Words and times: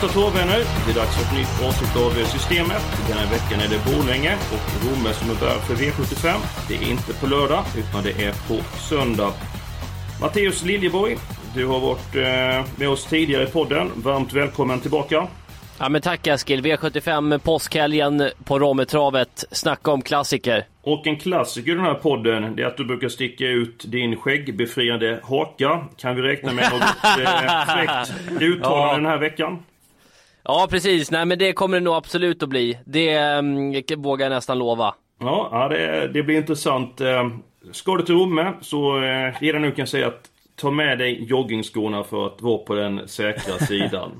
Bästa 0.00 0.20
tårvänner, 0.20 0.58
det 0.86 0.90
är 0.90 0.94
dags 0.94 1.16
för 1.16 1.22
ett 1.24 1.38
nytt 1.38 1.68
avsnitt 1.68 1.96
av 1.96 2.24
Systemet. 2.24 2.82
Den 3.08 3.18
här 3.18 3.30
veckan 3.30 3.60
är 3.60 3.68
det 3.68 3.96
Borlänge 3.96 4.34
och 4.34 4.86
Romme 4.86 5.12
som 5.12 5.30
är 5.30 5.34
värd 5.34 5.60
för 5.60 5.74
V75. 5.74 6.34
Det 6.68 6.74
är 6.74 6.90
inte 6.90 7.12
på 7.20 7.26
lördag, 7.26 7.64
utan 7.78 8.02
det 8.02 8.10
är 8.24 8.32
på 8.48 8.54
söndag. 8.78 9.32
Matteus 10.20 10.64
Liljeborg, 10.64 11.16
du 11.54 11.66
har 11.66 11.80
varit 11.80 12.14
eh, 12.14 12.70
med 12.78 12.88
oss 12.88 13.04
tidigare 13.04 13.42
i 13.42 13.46
podden. 13.46 13.90
Varmt 13.96 14.32
välkommen 14.32 14.80
tillbaka. 14.80 15.26
Ja 15.78 15.88
men 15.88 16.02
tack 16.02 16.26
Eskil, 16.26 16.62
V75 16.62 17.38
påskhelgen 17.38 18.30
på 18.44 18.58
Rommetravet. 18.58 19.44
Snacka 19.50 19.90
om 19.90 20.02
klassiker. 20.02 20.66
Och 20.82 21.06
en 21.06 21.16
klassiker 21.16 21.72
i 21.72 21.74
den 21.74 21.84
här 21.84 21.94
podden, 21.94 22.56
det 22.56 22.62
är 22.62 22.66
att 22.66 22.76
du 22.76 22.84
brukar 22.84 23.08
sticka 23.08 23.44
ut 23.46 23.84
din 23.86 24.16
skäggbefriande 24.16 25.20
haka. 25.22 25.84
Kan 25.96 26.16
vi 26.16 26.22
räkna 26.22 26.52
med 26.52 26.72
något 26.72 26.82
eh, 27.18 27.74
fräckt 27.74 28.12
uttalande 28.42 28.88
Ja. 28.88 28.94
den 28.96 29.06
här 29.06 29.18
veckan? 29.18 29.58
Ja 30.48 30.66
precis, 30.70 31.10
nej 31.10 31.24
men 31.26 31.38
det 31.38 31.52
kommer 31.52 31.76
det 31.80 31.84
nog 31.84 31.94
absolut 31.94 32.42
att 32.42 32.48
bli. 32.48 32.78
Det 32.84 33.18
um, 33.38 33.82
vågar 33.96 34.26
jag 34.26 34.30
nästan 34.34 34.58
lova. 34.58 34.94
Ja, 35.20 35.68
det, 35.70 36.08
det 36.08 36.22
blir 36.22 36.36
intressant. 36.36 37.00
Eh, 37.00 37.28
Ska 37.72 37.96
du 37.96 38.02
till 38.02 38.14
Romme 38.14 38.52
så 38.60 39.02
eh, 39.02 39.34
redan 39.40 39.62
nu 39.62 39.68
kan 39.70 39.78
jag 39.82 39.88
säga 39.88 40.06
att 40.06 40.30
ta 40.56 40.70
med 40.70 40.98
dig 40.98 41.24
joggingskorna 41.24 42.04
för 42.04 42.26
att 42.26 42.42
vara 42.42 42.58
på 42.58 42.74
den 42.74 43.08
säkra 43.08 43.58
sidan. 43.66 44.10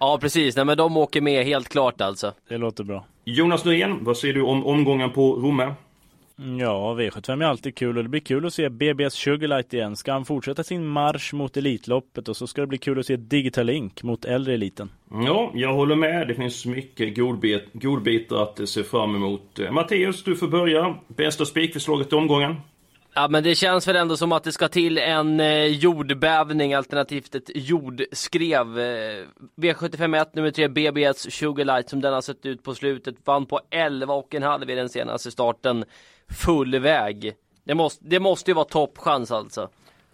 Ja 0.00 0.18
precis, 0.20 0.56
nej 0.56 0.64
men 0.64 0.76
de 0.76 0.96
åker 0.96 1.20
med 1.20 1.44
helt 1.44 1.68
klart 1.68 2.00
alltså. 2.00 2.32
Det 2.48 2.58
låter 2.58 2.84
bra. 2.84 3.04
Jonas 3.24 3.64
Norén, 3.64 4.04
vad 4.04 4.16
säger 4.16 4.34
du 4.34 4.42
om 4.42 4.66
omgången 4.66 5.10
på 5.10 5.32
Romme? 5.34 5.74
Ja, 6.36 6.94
V75 6.94 7.42
är 7.42 7.46
alltid 7.46 7.74
kul 7.74 7.98
och 7.98 8.02
det 8.02 8.08
blir 8.08 8.20
kul 8.20 8.46
att 8.46 8.54
se 8.54 8.68
BBS 8.68 9.14
Sugarlight 9.14 9.74
igen. 9.74 9.96
Ska 9.96 10.12
han 10.12 10.24
fortsätta 10.24 10.64
sin 10.64 10.86
marsch 10.86 11.34
mot 11.34 11.56
Elitloppet 11.56 12.28
och 12.28 12.36
så 12.36 12.46
ska 12.46 12.60
det 12.60 12.66
bli 12.66 12.78
kul 12.78 12.98
att 12.98 13.06
se 13.06 13.16
Digital 13.16 13.66
Link 13.66 14.02
mot 14.02 14.24
äldre 14.24 14.54
eliten. 14.54 14.90
Ja, 15.10 15.50
jag 15.54 15.74
håller 15.74 15.96
med. 15.96 16.28
Det 16.28 16.34
finns 16.34 16.66
mycket 16.66 17.16
godbit, 17.16 17.64
godbitar 17.72 18.42
att 18.42 18.68
se 18.68 18.82
fram 18.82 19.16
emot. 19.16 19.58
Eh, 19.58 19.70
Matteus, 19.70 20.24
du 20.24 20.36
får 20.36 20.48
börja. 20.48 20.94
Bästa 21.08 21.44
spikförslaget 21.44 22.12
i 22.12 22.16
omgången? 22.16 22.56
Ja 23.16 23.28
men 23.28 23.42
det 23.42 23.54
känns 23.54 23.88
väl 23.88 23.96
ändå 23.96 24.16
som 24.16 24.32
att 24.32 24.44
det 24.44 24.52
ska 24.52 24.68
till 24.68 24.98
en 24.98 25.40
eh, 25.40 25.66
jordbävning 25.66 26.74
alternativt 26.74 27.34
ett 27.34 27.50
jordskrev. 27.54 28.78
Eh, 28.78 29.24
V751 29.56 30.26
nummer 30.32 30.50
3 30.50 30.68
BBS 30.68 31.32
Sugarlight 31.32 31.88
som 31.88 32.00
den 32.00 32.14
har 32.14 32.20
sett 32.20 32.46
ut 32.46 32.62
på 32.62 32.74
slutet 32.74 33.14
vann 33.24 33.46
på 33.46 33.60
11,5 33.70 34.70
i 34.70 34.74
den 34.74 34.88
senaste 34.88 35.30
starten. 35.30 35.84
Full 36.30 36.78
väg. 36.78 37.32
Det 37.64 37.74
måste, 37.74 38.04
det 38.04 38.20
måste 38.20 38.50
ju 38.50 38.54
vara 38.54 38.64
toppchans 38.64 39.30
alltså. 39.30 39.68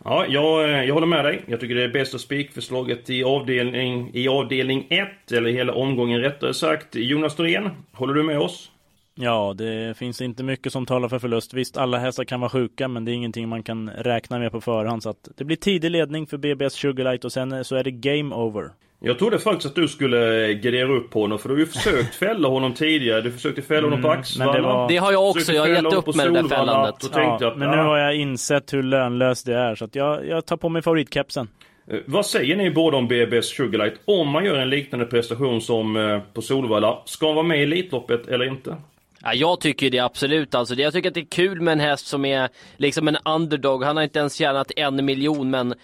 Ja, 0.04 0.26
jag, 0.28 0.70
eh, 0.70 0.84
jag 0.84 0.94
håller 0.94 1.06
med 1.06 1.24
dig. 1.24 1.44
Jag 1.46 1.60
tycker 1.60 1.74
det 1.74 1.84
är 1.84 1.88
bästa 1.88 2.18
spikförslaget 2.18 3.10
i 3.10 3.24
avdelning, 3.24 4.10
i 4.14 4.28
avdelning 4.28 4.86
1, 4.90 5.32
eller 5.32 5.50
hela 5.50 5.74
omgången 5.74 6.20
rättare 6.20 6.54
sagt. 6.54 6.94
Jonas 6.94 7.38
Norén, 7.38 7.70
håller 7.92 8.14
du 8.14 8.22
med 8.22 8.38
oss? 8.38 8.70
Ja, 9.14 9.54
det 9.58 9.96
finns 9.96 10.20
inte 10.20 10.42
mycket 10.42 10.72
som 10.72 10.86
talar 10.86 11.08
för 11.08 11.18
förlust. 11.18 11.54
Visst, 11.54 11.76
alla 11.76 11.98
hästar 11.98 12.24
kan 12.24 12.40
vara 12.40 12.50
sjuka, 12.50 12.88
men 12.88 13.04
det 13.04 13.12
är 13.12 13.14
ingenting 13.14 13.48
man 13.48 13.62
kan 13.62 13.90
räkna 13.90 14.38
med 14.38 14.52
på 14.52 14.60
förhand. 14.60 15.02
Så 15.02 15.10
att 15.10 15.28
det 15.36 15.44
blir 15.44 15.56
tidig 15.56 15.90
ledning 15.90 16.26
för 16.26 16.38
BBS 16.38 16.72
Sugarlight 16.72 17.24
och 17.24 17.32
sen 17.32 17.64
så 17.64 17.76
är 17.76 17.84
det 17.84 17.90
game 17.90 18.34
over. 18.34 18.70
Jag 19.02 19.18
trodde 19.18 19.38
faktiskt 19.38 19.66
att 19.66 19.74
du 19.74 19.88
skulle 19.88 20.54
gradera 20.54 20.92
upp 20.92 21.14
honom, 21.14 21.38
för 21.38 21.48
du 21.48 21.54
har 21.54 21.58
ju 21.60 21.66
försökt 21.66 22.14
fälla 22.14 22.48
honom 22.48 22.74
tidigare. 22.74 23.20
Du 23.20 23.32
försökte 23.32 23.62
fälla 23.62 23.82
honom 23.86 24.02
på 24.02 24.08
Mm, 24.08 24.20
Axvalla. 24.20 24.52
men 24.52 24.62
det 24.62 24.68
var- 24.68 24.88
Det 24.88 24.96
har 24.96 25.12
jag 25.12 25.30
också, 25.30 25.52
jag 25.52 25.62
har 25.62 25.68
gett 25.68 25.92
upp 25.92 26.04
på 26.04 26.12
med 26.16 26.26
det 26.26 26.32
där 26.32 26.40
Solvalla. 26.40 26.56
fällandet. 27.02 27.40
Jag 27.40 27.44
att, 27.52 27.58
men 27.58 27.70
nu 27.70 27.76
har 27.76 27.98
jag 27.98 28.16
insett 28.16 28.72
hur 28.72 28.82
lönlöst 28.82 29.46
det 29.46 29.54
är, 29.54 29.74
så 29.74 29.84
att 29.84 29.94
jag, 29.94 30.26
jag 30.28 30.46
tar 30.46 30.56
på 30.56 30.68
mig 30.68 30.82
favoritkepsen. 30.82 31.48
Eh, 31.90 31.98
Vad 32.06 32.26
säger 32.26 32.56
ni 32.56 32.70
båda 32.70 32.96
om 32.96 33.08
BBS 33.08 33.46
Sugarlight? 33.56 33.94
Om 34.04 34.28
man 34.28 34.44
gör 34.44 34.58
en 34.58 34.70
liknande 34.70 35.06
prestation 35.06 35.60
som 35.60 35.96
eh, 35.96 36.20
på 36.34 36.42
Solvalla, 36.42 36.98
ska 37.04 37.26
han 37.26 37.34
vara 37.34 37.46
med 37.46 37.58
i 37.60 37.62
Elitloppet 37.62 38.28
eller 38.28 38.44
inte? 38.44 38.76
Ja, 39.22 39.34
jag 39.34 39.60
tycker 39.60 39.90
det 39.90 39.98
absolut 39.98 40.54
alltså. 40.54 40.74
Jag 40.74 40.92
tycker 40.92 41.08
att 41.08 41.14
det 41.14 41.20
är 41.20 41.30
kul 41.30 41.60
med 41.60 41.72
en 41.72 41.80
häst 41.80 42.06
som 42.06 42.24
är 42.24 42.48
liksom 42.76 43.08
en 43.08 43.16
underdog. 43.24 43.84
Han 43.84 43.96
har 43.96 44.04
inte 44.04 44.18
ens 44.18 44.34
tjänat 44.34 44.72
en 44.76 45.04
miljon 45.04 45.50
men 45.50 45.74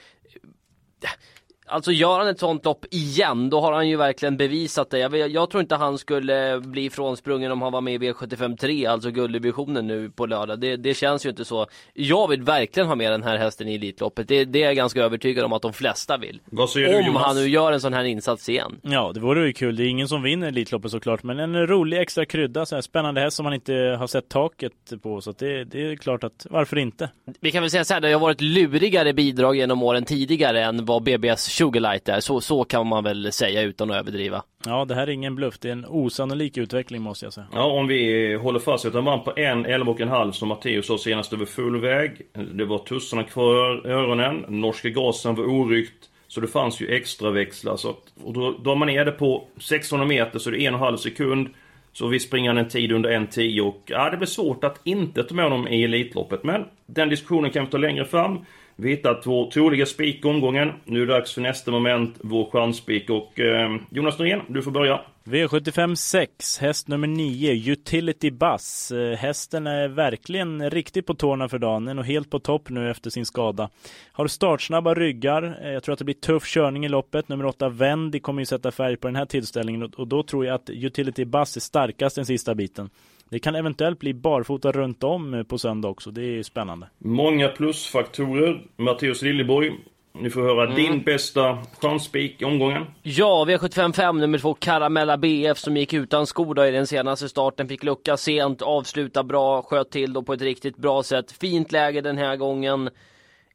Alltså 1.69 1.93
gör 1.93 2.19
han 2.19 2.29
ett 2.29 2.39
sånt 2.39 2.65
lopp 2.65 2.85
igen, 2.91 3.51
då 3.51 3.61
har 3.61 3.73
han 3.73 3.89
ju 3.89 3.97
verkligen 3.97 4.37
bevisat 4.37 4.91
det. 4.91 4.99
Jag, 4.99 5.29
jag 5.29 5.51
tror 5.51 5.61
inte 5.61 5.75
han 5.77 5.99
skulle 5.99 6.61
bli 6.61 6.85
ifrånsprungen 6.85 7.53
om 7.53 7.63
han 7.63 7.73
var 7.73 7.81
med 7.81 7.95
i 7.95 7.99
V75 8.13 8.57
3, 8.57 8.87
alltså 8.87 9.11
gulddivisionen 9.11 9.87
nu 9.87 10.11
på 10.11 10.27
lördag. 10.27 10.61
Det, 10.61 10.77
det 10.77 10.95
känns 10.95 11.27
ju 11.27 11.31
inte 11.31 11.45
så. 11.45 11.67
Jag 11.95 12.29
vill 12.29 12.43
verkligen 12.43 12.89
ha 12.89 12.95
med 12.95 13.13
den 13.13 13.23
här 13.23 13.37
hästen 13.37 13.69
i 13.69 13.75
Elitloppet. 13.75 14.29
Det, 14.29 14.45
det 14.45 14.63
är 14.63 14.67
jag 14.67 14.77
ganska 14.77 15.01
övertygad 15.03 15.45
om 15.45 15.53
att 15.53 15.63
de 15.63 15.73
flesta 15.73 16.17
vill. 16.17 16.41
Vad 16.45 16.71
säger 16.71 16.89
du 16.89 16.99
Om 16.99 17.07
Jonas? 17.07 17.23
han 17.23 17.37
nu 17.37 17.49
gör 17.49 17.73
en 17.73 17.81
sån 17.81 17.93
här 17.93 18.05
insats 18.05 18.49
igen. 18.49 18.81
Ja, 18.83 19.11
det 19.15 19.21
vore 19.21 19.47
ju 19.47 19.53
kul. 19.53 19.77
Det 19.77 19.83
är 19.85 19.89
ingen 19.89 20.09
som 20.09 20.23
vinner 20.23 20.49
Elitloppet 20.49 20.91
såklart, 20.91 21.23
men 21.23 21.39
en 21.39 21.67
rolig 21.67 22.01
extra 22.01 22.25
krydda, 22.27 22.67
så 22.67 22.75
här 22.75 22.83
spännande 22.83 23.21
häst 23.21 23.37
som 23.37 23.45
man 23.45 23.55
inte 23.55 23.73
har 23.99 24.07
sett 24.07 24.29
taket 24.29 24.73
på. 25.03 25.21
Så 25.21 25.31
att 25.31 25.39
det, 25.39 25.65
det 25.65 25.87
är 25.93 25.97
klart 25.97 26.25
att, 26.25 26.47
varför 26.51 26.79
inte? 26.79 27.11
Vi 27.41 27.53
kan 27.53 27.63
väl 27.63 27.71
säga 27.71 27.85
så 27.85 27.95
här, 27.95 28.01
det 28.01 28.13
har 28.13 28.21
varit 28.21 28.41
lurigare 28.41 29.13
bidrag 29.13 29.57
genom 29.57 29.83
åren 29.83 30.05
tidigare 30.05 30.65
än 30.65 30.85
vad 30.85 31.03
BBS 31.03 31.56
Sugarlight 31.57 32.09
är. 32.09 32.21
Så, 32.21 32.41
så 32.41 32.65
kan 32.65 32.87
man 32.87 33.05
väl 33.05 33.33
säga 33.33 33.63
utan 33.63 33.91
att 33.91 33.97
överdriva. 33.97 34.43
Ja, 34.65 34.85
det 34.85 34.95
här 34.95 35.03
är 35.07 35.11
ingen 35.11 35.35
bluff. 35.35 35.59
Det 35.59 35.69
är 35.69 35.73
en 35.73 35.87
osannolik 35.89 36.57
utveckling 36.57 37.03
måste 37.03 37.27
jag 37.27 37.33
säga. 37.33 37.47
Ja, 37.53 37.65
om 37.65 37.87
vi 37.87 38.35
håller 38.35 38.59
fast 38.59 38.85
vid 38.85 38.89
att 38.89 38.95
han 38.95 39.05
vann 39.05 39.25
på 39.25 39.33
en, 39.37 39.67
elva 39.67 39.93
och 39.93 40.01
en 40.01 40.09
halv 40.09 40.33
som 40.33 40.49
Matteus 40.49 40.87
sa 40.87 40.99
senast 40.99 41.33
över 41.33 41.45
full 41.45 41.81
väg. 41.81 42.23
Det 42.53 42.65
var 42.65 42.79
tussarna 42.79 43.23
kvar 43.23 43.87
i 43.87 43.91
öronen. 43.91 44.45
Norska 44.49 44.89
gasen 44.89 45.35
var 45.35 45.45
oryckt. 45.45 46.11
Så 46.29 46.41
det 46.41 46.47
fanns 46.47 46.81
ju 46.81 46.95
extra 46.95 47.31
växlar. 47.31 47.77
Så 47.77 47.91
att, 47.91 48.13
och 48.25 48.33
då 48.33 48.53
drar 48.53 48.77
man 48.77 48.89
ner 48.89 49.05
det 49.05 49.13
på 49.13 49.49
600 49.61 50.07
meter 50.07 50.39
så 50.39 50.51
det 50.51 50.61
är 50.61 50.69
en 50.69 50.75
och 50.75 50.81
en 50.81 50.85
halv 50.85 50.97
sekund. 50.97 51.49
Så 51.93 52.07
vi 52.07 52.21
springer 52.21 52.55
en 52.55 52.69
tid 52.69 52.93
under 52.93 53.11
en 53.11 53.27
tio 53.27 53.63
och 53.63 53.83
ja, 53.87 54.11
det 54.11 54.17
blir 54.17 54.27
svårt 54.27 54.65
att 54.65 54.81
inte 54.85 55.25
ta 55.25 55.35
med 55.35 55.45
honom 55.45 55.69
i 55.69 55.85
Elitloppet. 55.85 56.45
Men 56.45 56.65
den 56.87 57.09
diskussionen 57.09 57.51
kan 57.51 57.65
vi 57.65 57.71
ta 57.71 57.79
längre 57.79 58.05
fram. 58.05 58.45
Vi 58.79 58.91
hittat 58.91 59.27
vår 59.27 59.51
troliga 59.51 59.87
spik 59.87 60.25
i 60.25 60.29
omgången. 60.29 60.73
Nu 60.85 61.03
är 61.03 61.07
det 61.07 61.13
dags 61.13 61.35
för 61.35 61.41
nästa 61.41 61.71
moment, 61.71 62.15
vår 62.21 62.51
chansspik. 62.51 63.11
Och 63.11 63.41
eh, 63.41 63.77
Jonas 63.91 64.19
Norén, 64.19 64.41
du 64.49 64.63
får 64.63 64.71
börja. 64.71 65.01
V75 65.25 65.95
6, 65.95 66.59
häst 66.59 66.89
nummer 66.89 67.07
9, 67.09 67.73
Utility 67.73 68.31
Buzz. 68.31 68.93
Eh, 68.93 69.17
hästen 69.17 69.67
är 69.67 69.89
verkligen 69.89 70.71
riktigt 70.71 71.07
på 71.07 71.15
tårna 71.15 71.49
för 71.49 71.59
dagen, 71.59 71.85
Den 71.85 71.91
är 71.91 71.95
nog 71.95 72.05
helt 72.05 72.31
på 72.31 72.39
topp 72.39 72.69
nu 72.71 72.91
efter 72.91 73.11
sin 73.11 73.27
skada. 73.27 73.69
Har 74.13 74.27
startsnabba 74.27 74.95
ryggar, 74.95 75.59
eh, 75.65 75.71
jag 75.73 75.83
tror 75.83 75.93
att 75.93 75.99
det 75.99 76.05
blir 76.05 76.15
tuff 76.15 76.45
körning 76.47 76.85
i 76.85 76.89
loppet. 76.89 77.29
Nummer 77.29 77.47
8, 77.47 77.69
Wendy 77.69 78.21
kommer 78.21 78.41
ju 78.43 78.47
sätta 78.47 78.71
färg 78.71 78.97
på 78.97 79.09
den 79.09 79.17
här 79.17 79.27
tillställningen 79.27 79.83
och- 79.83 80.09
då 80.09 80.23
tror 80.23 80.47
jag 80.47 80.55
att 80.55 80.71
Utility 80.71 81.25
Buzz 81.25 81.57
är 81.57 81.61
starkast 81.61 82.17
den 82.17 82.27
sista 82.27 82.55
biten. 82.55 82.91
Det 83.31 83.39
kan 83.39 83.55
eventuellt 83.55 83.99
bli 83.99 84.15
barfota 84.15 84.73
runt 84.73 85.05
om 85.05 85.35
eh, 85.35 85.43
på 85.43 85.59
söndag 85.59 85.89
också, 85.89 86.11
det 86.11 86.21
är 86.21 86.33
ju 86.33 86.45
spännande. 86.45 86.89
Många 86.99 87.49
plusfaktorer. 87.49 88.63
Matteus 88.77 89.23
Liljeborg, 89.23 89.73
ni 90.21 90.31
får 90.31 90.43
höra 90.43 90.75
din 90.75 91.03
bästa 91.03 91.59
chansspik 91.81 92.43
i 92.43 92.45
omgången. 92.45 92.85
Ja, 93.03 93.45
V755 93.49 94.21
nummer 94.21 94.39
två 94.39 94.55
Caramella 94.55 95.17
BF 95.17 95.59
som 95.59 95.77
gick 95.77 95.93
utan 95.93 96.27
skor 96.27 96.65
i 96.65 96.71
den 96.71 96.87
senaste 96.87 97.29
starten. 97.29 97.69
Fick 97.69 97.83
lucka 97.83 98.17
sent, 98.17 98.63
avsluta 98.63 99.23
bra, 99.23 99.63
sköt 99.63 99.91
till 99.91 100.13
då 100.13 100.23
på 100.23 100.33
ett 100.33 100.43
riktigt 100.43 100.77
bra 100.77 101.03
sätt. 101.03 101.33
Fint 101.33 101.73
läge 101.73 102.01
den 102.01 102.19
här 102.19 102.37
gången. 102.37 102.91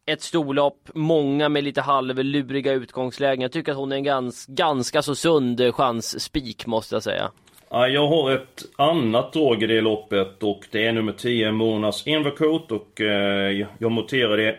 Ett 0.06 0.22
storlopp, 0.22 0.90
många 0.94 1.50
med 1.50 1.64
lite 1.64 1.82
halvluriga 1.82 2.74
utgångslägen. 2.74 3.42
Jag 3.42 3.52
tycker 3.52 3.72
att 3.72 3.78
hon 3.78 3.92
är 3.92 3.96
en 3.96 4.04
gans, 4.04 4.46
ganska 4.46 5.02
så 5.02 5.16
sund 5.16 5.76
chansspik 5.76 6.66
måste 6.66 6.96
jag 6.96 7.04
säga. 7.04 7.32
Ja, 7.74 7.88
jag 7.88 8.08
har 8.08 8.32
ett 8.32 8.66
annat 8.76 9.34
drag 9.34 9.64
i 9.64 9.68
det 9.68 9.82
loppet 9.82 10.44
och 10.44 10.66
det 10.72 10.86
är 10.86 10.94
nummer 10.94 11.12
10, 11.12 11.52
Monas 11.52 12.08
Invercoat 12.08 12.72
och 12.72 13.02
eh, 13.02 13.66
jag 13.78 13.92
motiverar 13.92 14.38
det, 14.38 14.52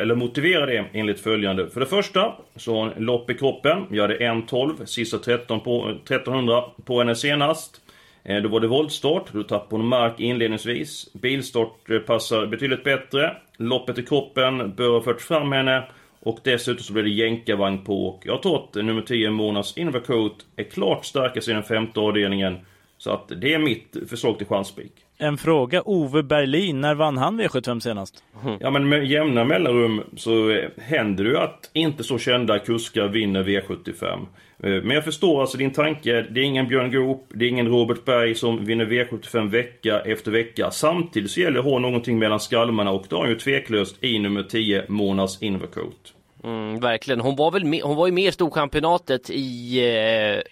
eller 0.00 0.14
motiverar 0.14 0.66
det 0.66 0.84
enligt 0.92 1.20
följande. 1.20 1.70
För 1.70 1.80
det 1.80 1.86
första 1.86 2.34
så 2.56 2.74
har 2.74 2.80
hon 2.80 3.04
lopp 3.04 3.30
i 3.30 3.34
kroppen. 3.34 3.86
Jag 3.90 4.02
hade 4.02 4.18
1.12, 4.18 4.84
sista 4.84 5.18
13 5.18 5.60
på, 5.60 5.88
1300 5.88 6.64
på 6.84 6.98
henne 6.98 7.14
senast. 7.14 7.80
Eh, 8.24 8.42
då 8.42 8.48
var 8.48 8.60
det 8.60 8.68
voltstart, 8.68 9.32
då 9.32 9.42
tappade 9.42 9.82
hon 9.82 9.88
mark 9.88 10.20
inledningsvis. 10.20 11.12
Bilstart 11.12 11.90
eh, 11.90 11.98
passar 11.98 12.46
betydligt 12.46 12.84
bättre. 12.84 13.36
Loppet 13.56 13.98
i 13.98 14.02
kroppen 14.02 14.74
bör 14.74 14.90
ha 14.90 15.00
fört 15.00 15.20
fram 15.20 15.52
henne. 15.52 15.84
Och 16.22 16.38
dessutom 16.44 16.82
så 16.84 16.92
blir 16.92 17.02
det 17.02 17.10
jänkarvagn 17.10 17.84
på. 17.84 18.06
Och 18.06 18.22
jag 18.26 18.42
tror 18.42 18.64
att 18.64 18.74
nummer 18.74 19.02
10, 19.02 19.30
Monas 19.30 19.78
Invercoat, 19.78 20.46
är 20.56 20.64
klart 20.64 21.04
starkast 21.04 21.48
i 21.48 21.52
den 21.52 21.62
femte 21.62 22.00
avdelningen. 22.00 22.58
Så 23.00 23.10
att 23.10 23.32
det 23.40 23.54
är 23.54 23.58
mitt 23.58 23.96
förslag 24.08 24.38
till 24.38 24.46
chanspik. 24.46 24.92
En 25.18 25.38
fråga, 25.38 25.82
Ove 25.84 26.22
Berlin, 26.22 26.80
när 26.80 26.94
vann 26.94 27.18
han 27.18 27.40
V75 27.40 27.80
senast? 27.80 28.24
Ja 28.60 28.70
men 28.70 28.88
med 28.88 29.06
jämna 29.06 29.44
mellanrum 29.44 30.02
så 30.16 30.50
eh, 30.50 30.68
händer 30.78 31.24
det 31.24 31.30
ju 31.30 31.36
att 31.36 31.70
inte 31.72 32.04
så 32.04 32.18
kända 32.18 32.58
kuskar 32.58 33.08
vinner 33.08 33.44
V75. 33.44 34.04
Eh, 34.12 34.18
Men 34.58 34.90
jag 34.90 35.04
förstår 35.04 35.40
alltså 35.40 35.58
din 35.58 35.70
tanke. 35.70 36.26
Det 36.30 36.40
är 36.40 36.44
ingen 36.44 36.68
Björn 36.68 36.90
Goop, 36.92 37.26
det 37.34 37.44
är 37.44 37.48
ingen 37.48 37.68
Robert 37.68 38.04
Berg 38.04 38.34
som 38.34 38.64
vinner 38.64 38.86
V75 38.86 39.50
vecka 39.50 40.00
efter 40.00 40.30
vecka. 40.30 40.70
Samtidigt 40.70 41.30
så 41.30 41.40
gäller 41.40 41.54
det 41.54 41.60
att 41.60 41.64
ha 41.64 41.78
någonting 41.78 42.18
mellan 42.18 42.40
skalmarna 42.40 42.90
och 42.90 43.06
det 43.08 43.16
har 43.16 43.22
han 43.22 43.30
ju 43.30 43.38
tveklöst 43.38 44.04
i 44.04 44.18
nummer 44.18 44.42
10, 44.42 44.84
Monas 44.88 45.42
Invercoat. 45.42 46.14
Mm, 46.44 46.80
verkligen. 46.80 47.20
Hon 47.20 47.36
var 47.36 47.50
väl 47.50 47.64
med, 47.64 47.80
hon 47.82 47.96
var 47.96 48.06
ju 48.06 48.12
med 48.12 48.24
i 48.24 48.32
Storchampionatet 48.32 49.30
i 49.30 49.78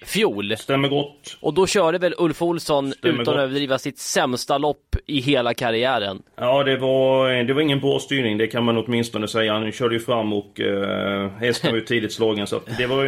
eh, 0.03 0.07
fjol. 0.07 0.57
Stämmer 0.57 0.89
gott. 0.89 1.37
Och 1.41 1.55
då 1.55 1.67
körde 1.67 1.99
väl 1.99 2.15
Ulf 2.19 2.43
Olsson, 2.43 2.93
Stämmer 2.93 3.15
utan 3.15 3.25
gott. 3.25 3.35
att 3.35 3.41
överdriva, 3.43 3.79
sitt 3.79 3.99
sämsta 3.99 4.59
lopp 4.59 4.97
i 5.07 5.21
hela 5.21 5.55
karriären. 5.55 6.23
Ja, 6.37 6.65
det 6.65 6.77
var, 6.77 7.45
det 7.45 7.55
var 7.55 7.61
ingen 7.61 7.81
bra 7.81 7.99
styrning, 7.99 8.39
det 8.39 8.47
kan 8.47 8.65
man 8.65 8.77
åtminstone 8.77 9.29
säga. 9.29 9.53
Han 9.53 9.73
körde 9.73 9.95
ju 9.95 10.01
fram 10.01 10.33
och 10.33 10.61
eh, 10.61 11.31
hästen 11.31 11.71
var 11.71 11.79
ju 11.79 11.85
tidigt 11.87 12.13
slagen. 12.13 12.47
Så 12.47 12.61
det, 12.79 12.87
var, 12.87 13.05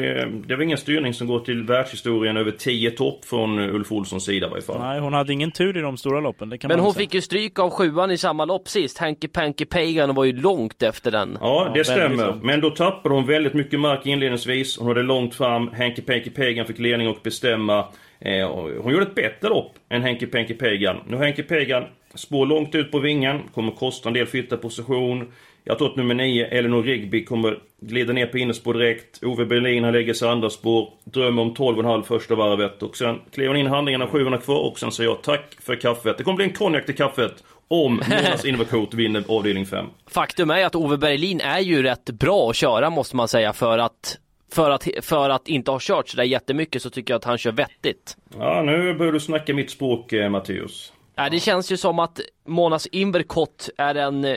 det 0.48 0.56
var 0.56 0.62
ingen 0.62 0.78
styrning 0.78 1.14
som 1.14 1.26
går 1.26 1.40
till 1.40 1.62
världshistorien 1.62 2.36
över 2.36 2.50
10 2.50 2.90
topp 2.90 3.24
från 3.24 3.58
Ulf 3.58 3.92
Olssons 3.92 4.24
sida 4.24 4.46
i 4.46 4.50
varje 4.50 4.62
fall. 4.62 4.78
Nej, 4.80 5.00
hon 5.00 5.12
hade 5.12 5.32
ingen 5.32 5.50
tur 5.50 5.76
i 5.76 5.80
de 5.80 5.96
stora 5.96 6.20
loppen, 6.20 6.48
det 6.48 6.58
kan 6.58 6.68
Men 6.68 6.76
man 6.78 6.84
hon 6.84 6.94
säga. 6.94 7.00
fick 7.02 7.14
ju 7.14 7.20
stryk 7.20 7.58
av 7.58 7.70
sjuan 7.70 8.10
i 8.10 8.18
samma 8.18 8.44
lopp 8.44 8.68
sist. 8.68 8.98
Hanky 8.98 9.28
Panky 9.28 9.64
Pagan 9.64 10.14
var 10.14 10.24
ju 10.24 10.32
långt 10.32 10.82
efter 10.82 11.10
den. 11.10 11.38
Ja, 11.40 11.62
det 11.64 11.68
väldigt 11.70 11.86
stämmer. 11.86 12.38
Men 12.42 12.60
då 12.60 12.69
tappade 12.70 13.14
hon 13.14 13.26
väldigt 13.26 13.54
mycket 13.54 13.80
mark 13.80 14.06
inledningsvis. 14.06 14.78
Hon 14.78 14.88
hade 14.88 15.02
långt 15.02 15.34
fram. 15.34 15.68
Henke 15.68 16.02
Penke 16.02 16.30
Pagan 16.30 16.66
fick 16.66 16.78
ledning 16.78 17.08
och 17.08 17.18
bestämma. 17.22 17.84
Eh, 18.18 18.48
hon 18.80 18.92
gjorde 18.92 19.02
ett 19.02 19.14
bättre 19.14 19.48
lopp 19.48 19.74
än 19.88 20.02
Henke 20.02 20.26
Penke 20.26 20.54
Pagan. 20.54 20.96
Nu 21.08 21.16
har 21.16 21.24
Henke 21.24 21.42
Pagan 21.42 21.84
spår 22.14 22.46
långt 22.46 22.74
ut 22.74 22.92
på 22.92 22.98
vingen. 22.98 23.40
Kommer 23.54 23.72
kosta 23.72 24.08
en 24.08 24.14
del 24.14 24.26
flyttarposition. 24.26 25.32
Jag 25.64 25.78
tror 25.78 25.90
att 25.90 25.96
nummer 25.96 26.14
9, 26.14 26.46
Elinor 26.46 26.82
Rigby, 26.82 27.24
kommer 27.24 27.58
glida 27.80 28.12
ner 28.12 28.26
på 28.26 28.38
innerspår 28.38 28.74
direkt. 28.74 29.24
Ove 29.24 29.46
Berlin, 29.46 29.84
han 29.84 29.92
lägger 29.92 30.14
sig 30.14 30.28
andra 30.28 30.50
spår. 30.50 30.92
Drömmer 31.04 31.42
om 31.42 31.54
12,5 31.54 32.02
första 32.02 32.34
varvet. 32.34 32.82
Och 32.82 32.96
sen 32.96 33.18
kliver 33.34 33.48
hon 33.48 33.56
in 33.56 33.66
handlingarna 33.66 34.06
700 34.06 34.38
kvar 34.38 34.60
och 34.60 34.78
sen 34.78 34.92
säger 34.92 35.10
jag 35.10 35.22
tack 35.22 35.56
för 35.60 35.74
kaffet. 35.74 36.18
Det 36.18 36.24
kommer 36.24 36.36
bli 36.36 36.44
en 36.44 36.52
konjak 36.52 36.86
till 36.86 36.96
kaffet. 36.96 37.44
Om 37.72 37.94
Monas 38.10 38.44
Invercoat 38.44 38.94
vinner 38.94 39.24
avdelning 39.28 39.66
5. 39.66 39.86
Faktum 40.06 40.50
är 40.50 40.64
att 40.64 40.74
Ove 40.74 40.96
Berlin 40.96 41.40
är 41.40 41.60
ju 41.60 41.82
rätt 41.82 42.10
bra 42.10 42.50
att 42.50 42.56
köra 42.56 42.90
måste 42.90 43.16
man 43.16 43.28
säga 43.28 43.52
för 43.52 43.78
att 43.78 44.18
för 44.52 44.70
att, 44.70 44.88
för 45.02 45.30
att 45.30 45.48
inte 45.48 45.70
ha 45.70 45.78
kört 45.82 46.08
sådär 46.08 46.24
jättemycket 46.24 46.82
så 46.82 46.90
tycker 46.90 47.14
jag 47.14 47.18
att 47.18 47.24
han 47.24 47.38
kör 47.38 47.52
vettigt. 47.52 48.16
Ja, 48.38 48.62
nu 48.62 48.94
börjar 48.94 49.12
du 49.12 49.20
snacka 49.20 49.54
mitt 49.54 49.70
språk, 49.70 50.12
eh, 50.12 50.30
Matteus. 50.30 50.92
Ja, 51.14 51.28
det 51.30 51.40
känns 51.40 51.72
ju 51.72 51.76
som 51.76 51.98
att 51.98 52.20
Monas 52.46 52.86
Inverkott 52.86 53.68
är 53.76 53.94
en 53.94 54.24
eh, 54.24 54.36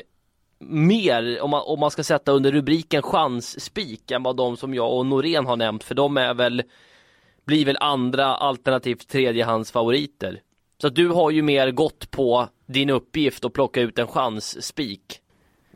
mer, 0.70 1.42
om 1.42 1.50
man, 1.50 1.62
om 1.66 1.80
man 1.80 1.92
ska 1.92 2.04
sätta 2.04 2.32
under 2.32 2.52
rubriken 2.52 3.02
chansspik 3.02 4.12
än 4.12 4.24
vad 4.24 4.36
de 4.38 4.58
som 4.58 4.74
jag 4.74 4.94
och 4.94 5.06
Norén 5.06 5.46
har 5.46 5.56
nämnt, 5.56 5.84
för 5.84 5.96
de 5.96 6.18
är 6.18 6.34
väl, 6.34 6.64
blir 7.46 7.66
väl 7.66 7.78
andra 7.80 8.26
alternativt 8.26 9.08
tredjehandsfavoriter. 9.08 10.40
Så 10.84 10.88
att 10.88 10.96
du 10.96 11.08
har 11.08 11.32
ju 11.32 11.42
mer 11.42 11.72
gått 11.72 12.12
på 12.12 12.48
din 12.66 12.90
uppgift 12.90 13.46
och 13.46 13.54
plocka 13.54 13.82
ut 13.82 14.00
en 14.00 14.08
chansspik. 14.08 15.02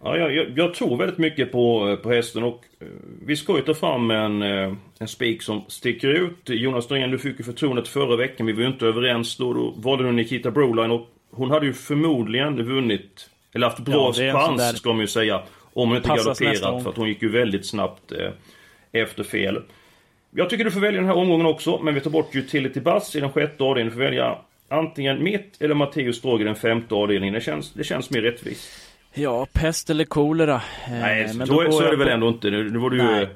Ja, 0.03 0.17
jag, 0.17 0.35
jag, 0.35 0.47
jag 0.55 0.73
tror 0.73 0.97
väldigt 0.97 1.17
mycket 1.17 1.51
på, 1.51 1.89
eh, 1.89 1.95
på 1.95 2.11
hästen 2.11 2.43
och 2.43 2.65
eh, 2.79 2.87
vi 3.25 3.35
ska 3.35 3.55
ju 3.55 3.61
ta 3.61 3.73
fram 3.73 4.11
en, 4.11 4.41
eh, 4.41 4.73
en 4.99 5.07
spik 5.07 5.41
som 5.41 5.61
sticker 5.67 6.07
ut. 6.07 6.37
Jonas 6.45 6.89
Norén, 6.89 7.11
du 7.11 7.19
fick 7.19 7.39
ju 7.39 7.43
förtroendet 7.43 7.87
förra 7.87 8.15
veckan. 8.15 8.45
Vi 8.45 8.53
var 8.53 8.61
ju 8.61 8.67
inte 8.67 8.85
överens 8.85 9.37
då. 9.37 9.53
Då 9.53 9.73
valde 9.77 10.03
du 10.03 10.11
Nikita 10.11 10.51
Broline 10.51 10.91
och 10.91 11.07
hon 11.31 11.51
hade 11.51 11.65
ju 11.65 11.73
förmodligen 11.73 12.63
vunnit, 12.63 13.29
eller 13.53 13.67
haft 13.67 13.79
bra 13.79 14.13
Ja, 14.15 14.39
chans 14.39 14.61
där- 14.61 14.73
ska 14.73 14.89
man 14.89 15.01
ju 15.01 15.07
säga. 15.07 15.41
Om 15.73 15.89
hon 15.89 15.97
inte 15.97 16.09
galopperat 16.09 16.83
för 16.83 16.89
att 16.89 16.97
hon 16.97 17.07
gick 17.07 17.21
ju 17.21 17.29
väldigt 17.29 17.65
snabbt 17.65 18.11
eh, 18.11 18.31
efter 18.91 19.23
fel. 19.23 19.61
Jag 20.31 20.49
tycker 20.49 20.63
du 20.63 20.71
får 20.71 20.79
välja 20.79 20.99
den 20.99 21.09
här 21.09 21.17
omgången 21.17 21.45
också, 21.45 21.79
men 21.83 21.93
vi 21.93 22.01
tar 22.01 22.11
bort 22.11 22.35
Utility 22.35 22.79
Bus 22.79 23.15
i 23.15 23.19
den 23.19 23.31
sjätte 23.31 23.63
avdelningen. 23.63 23.89
Du 23.89 24.03
får 24.03 24.11
välja 24.11 24.37
antingen 24.69 25.23
mitt 25.23 25.61
eller 25.61 25.75
Matteus 25.75 26.21
Drag 26.21 26.41
i 26.41 26.43
den 26.43 26.55
femte 26.55 26.95
avdelningen. 26.95 27.33
Det 27.33 27.41
känns, 27.41 27.73
det 27.73 27.83
känns 27.83 28.09
mer 28.09 28.21
rättvist. 28.21 28.69
Ja, 29.13 29.47
pest 29.53 29.89
eller 29.89 30.03
kolera. 30.03 30.55
Eh, 30.55 30.91
Nej, 30.91 31.33
men 31.35 31.47
då 31.47 31.53
går 31.55 31.71
så 31.71 31.83
är 31.83 31.91
det 31.91 31.97
väl 31.97 32.07
på- 32.07 32.13
ändå 32.13 32.27
inte. 32.27 32.49
Nu, 32.49 32.69
nu 32.71 32.79
var 32.79 32.89
du 32.89 32.97
ju... 32.97 33.27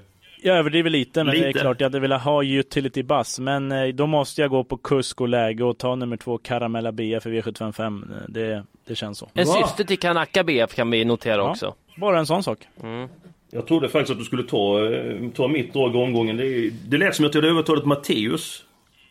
Jag 0.43 0.57
överdriver 0.57 0.89
lite, 0.89 1.23
men 1.23 1.33
det 1.35 1.41
är 1.43 1.47
Lite. 1.47 1.59
klart 1.59 1.79
jag 1.81 1.85
hade 1.85 1.99
velat 1.99 2.23
ha 2.23 2.43
utility 2.43 3.03
bus. 3.03 3.39
Men 3.39 3.71
eh, 3.71 3.87
då 3.87 4.07
måste 4.07 4.41
jag 4.41 4.49
gå 4.49 4.63
på 4.63 4.77
kusk 4.77 5.21
och 5.21 5.27
läge 5.29 5.63
och 5.63 5.77
ta 5.77 5.95
nummer 5.95 6.17
två 6.17 6.37
Caramella 6.37 6.91
BF 6.91 7.23
för 7.23 7.29
V755. 7.29 8.03
Eh, 8.11 8.17
Det, 8.29 8.63
det 8.87 8.95
känns 8.95 9.17
så. 9.17 9.29
En 9.33 9.45
syster 9.45 9.83
till 9.83 9.99
Kanaka 9.99 10.43
BF 10.43 10.75
kan 10.75 10.91
vi 10.91 11.05
notera 11.05 11.35
Ja. 11.35 11.49
också. 11.51 11.75
Bara 11.97 12.19
en 12.19 12.25
sån 12.25 12.43
sak. 12.43 12.59
Jag 13.51 13.67
trodde 13.67 13.89
faktiskt 13.89 14.11
att 14.11 14.17
du 14.17 14.23
skulle 14.25 14.43
ta, 14.43 14.91
eh, 14.93 15.29
ta 15.35 15.47
mitt 15.47 15.73
drag 15.73 15.95
omgången. 15.95 16.37
Det, 16.37 16.69
det 16.69 16.97
lät 16.97 17.15
som 17.15 17.25
att 17.25 17.33
jag 17.35 17.41
hade 17.41 17.51
övertalat 17.53 17.85
Matteus. 17.85 18.63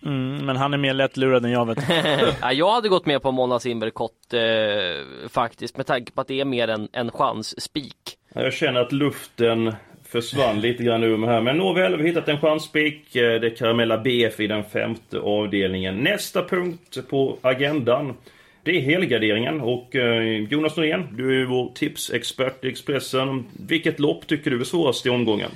Mm, 0.07 0.47
men 0.47 0.57
han 0.57 0.75
är 0.75 0.79
mer 0.79 0.95
lättlurad 0.95 1.45
än 1.45 1.51
jag 1.51 1.67
vet. 1.67 1.79
Ja, 2.41 2.53
jag 2.53 2.71
hade 2.73 2.89
gått 2.89 3.07
med 3.07 3.23
på 3.23 3.33
Monas 3.33 3.67
Inverkott 3.67 4.35
eh, 4.35 5.29
faktiskt 5.29 5.77
med 5.77 5.87
tanke 5.87 6.13
på 6.13 6.21
att 6.21 6.29
det 6.29 6.41
är 6.41 6.45
mer 6.45 6.69
en, 6.69 6.89
en 6.93 7.11
chansspik. 7.11 7.97
Jag 8.35 8.53
känner 8.53 8.81
att 8.81 8.93
luften 8.93 9.75
försvann 10.09 10.61
lite 10.61 10.83
grann 10.83 11.03
ur 11.05 11.17
mig 11.17 11.31
här. 11.31 11.41
Men 11.41 11.57
nåväl, 11.57 11.97
vi 11.97 12.03
har 12.03 12.09
hittat 12.09 12.29
en 12.29 12.41
chanspik. 12.41 13.17
Eh, 13.17 13.41
Det 13.41 13.47
är 13.47 13.57
Caramella 13.57 13.99
BF 13.99 14.41
i 14.41 14.47
den 14.47 14.65
femte 14.65 15.19
avdelningen. 15.19 15.97
Nästa 15.97 16.43
punkt 16.45 16.99
på 17.11 17.39
agendan. 17.43 18.15
Det 18.63 18.77
är 18.77 18.81
helgarderingen 18.81 19.61
och 19.61 19.97
eh, 19.97 20.43
Jonas 20.43 20.77
Norén, 20.77 21.09
du 21.17 21.29
är 21.29 21.35
ju 21.35 21.47
vår 21.47 21.73
tipsexpert 21.75 22.65
i 22.65 22.69
Expressen. 22.69 23.47
Vilket 23.69 24.01
lopp 24.01 24.27
tycker 24.27 24.51
du 24.51 24.61
är 24.61 24.65
svårast 24.65 25.07
i 25.07 25.11
omgången? 25.11 25.51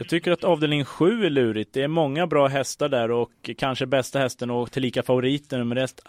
Jag 0.00 0.08
tycker 0.08 0.32
att 0.32 0.44
avdelning 0.44 0.84
7 0.84 1.26
är 1.26 1.30
lurigt. 1.30 1.72
Det 1.72 1.82
är 1.82 1.88
många 1.88 2.26
bra 2.26 2.46
hästar 2.48 2.88
där 2.88 3.10
och 3.10 3.50
kanske 3.58 3.86
bästa 3.86 4.18
hästen 4.18 4.50
och 4.50 4.72
tillika 4.72 5.02
favoriten 5.02 5.58
nummer 5.58 5.76
ett. 5.76 6.00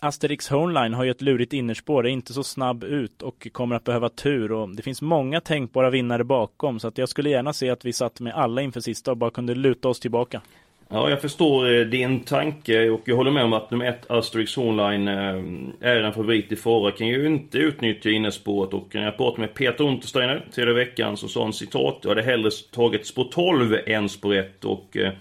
Asterix 0.00 0.48
Hornline 0.48 0.94
har 0.94 1.04
ju 1.04 1.10
ett 1.10 1.22
lurigt 1.22 1.52
innerspår, 1.52 2.02
Det 2.02 2.10
är 2.10 2.12
inte 2.12 2.32
så 2.32 2.44
snabb 2.44 2.84
ut 2.84 3.22
och 3.22 3.48
kommer 3.52 3.76
att 3.76 3.84
behöva 3.84 4.08
tur 4.08 4.52
och 4.52 4.76
det 4.76 4.82
finns 4.82 5.02
många 5.02 5.40
tänkbara 5.40 5.90
vinnare 5.90 6.24
bakom 6.24 6.80
så 6.80 6.88
att 6.88 6.98
jag 6.98 7.08
skulle 7.08 7.30
gärna 7.30 7.52
se 7.52 7.70
att 7.70 7.84
vi 7.84 7.92
satt 7.92 8.20
med 8.20 8.34
alla 8.34 8.62
inför 8.62 8.80
sista 8.80 9.10
och 9.10 9.16
bara 9.16 9.30
kunde 9.30 9.54
luta 9.54 9.88
oss 9.88 10.00
tillbaka. 10.00 10.42
Ja, 10.90 11.10
jag 11.10 11.20
förstår 11.20 11.74
eh, 11.74 11.80
din 11.80 12.20
tanke 12.20 12.90
och 12.90 13.00
jag 13.04 13.16
håller 13.16 13.30
med 13.30 13.44
om 13.44 13.52
att 13.52 13.70
nummer 13.70 13.84
ett, 13.84 14.10
Asterix 14.10 14.56
Hornline, 14.56 15.08
eh, 15.08 15.90
är 15.90 16.02
en 16.02 16.12
favorit 16.12 16.52
i 16.52 16.56
fara. 16.56 16.92
Kan 16.92 17.06
ju 17.06 17.26
inte 17.26 17.58
utnyttja 17.58 18.10
innespåret 18.10 18.74
och 18.74 18.88
när 18.94 19.04
jag 19.04 19.16
pratade 19.16 19.40
med 19.40 19.54
Peter 19.54 19.84
Untersteiner 19.84 20.44
tidigare 20.52 20.74
veckan 20.74 21.16
så 21.16 21.28
sa 21.28 21.42
han 21.42 21.52
citat, 21.52 21.98
jag 22.02 22.08
hade 22.08 22.22
hellre 22.22 22.50
tagit 22.72 23.06
spår 23.06 23.28
12 23.32 23.78
än 23.86 24.08
spår 24.08 24.34
1 24.34 24.64
och 24.64 24.96
eh, 24.96 25.12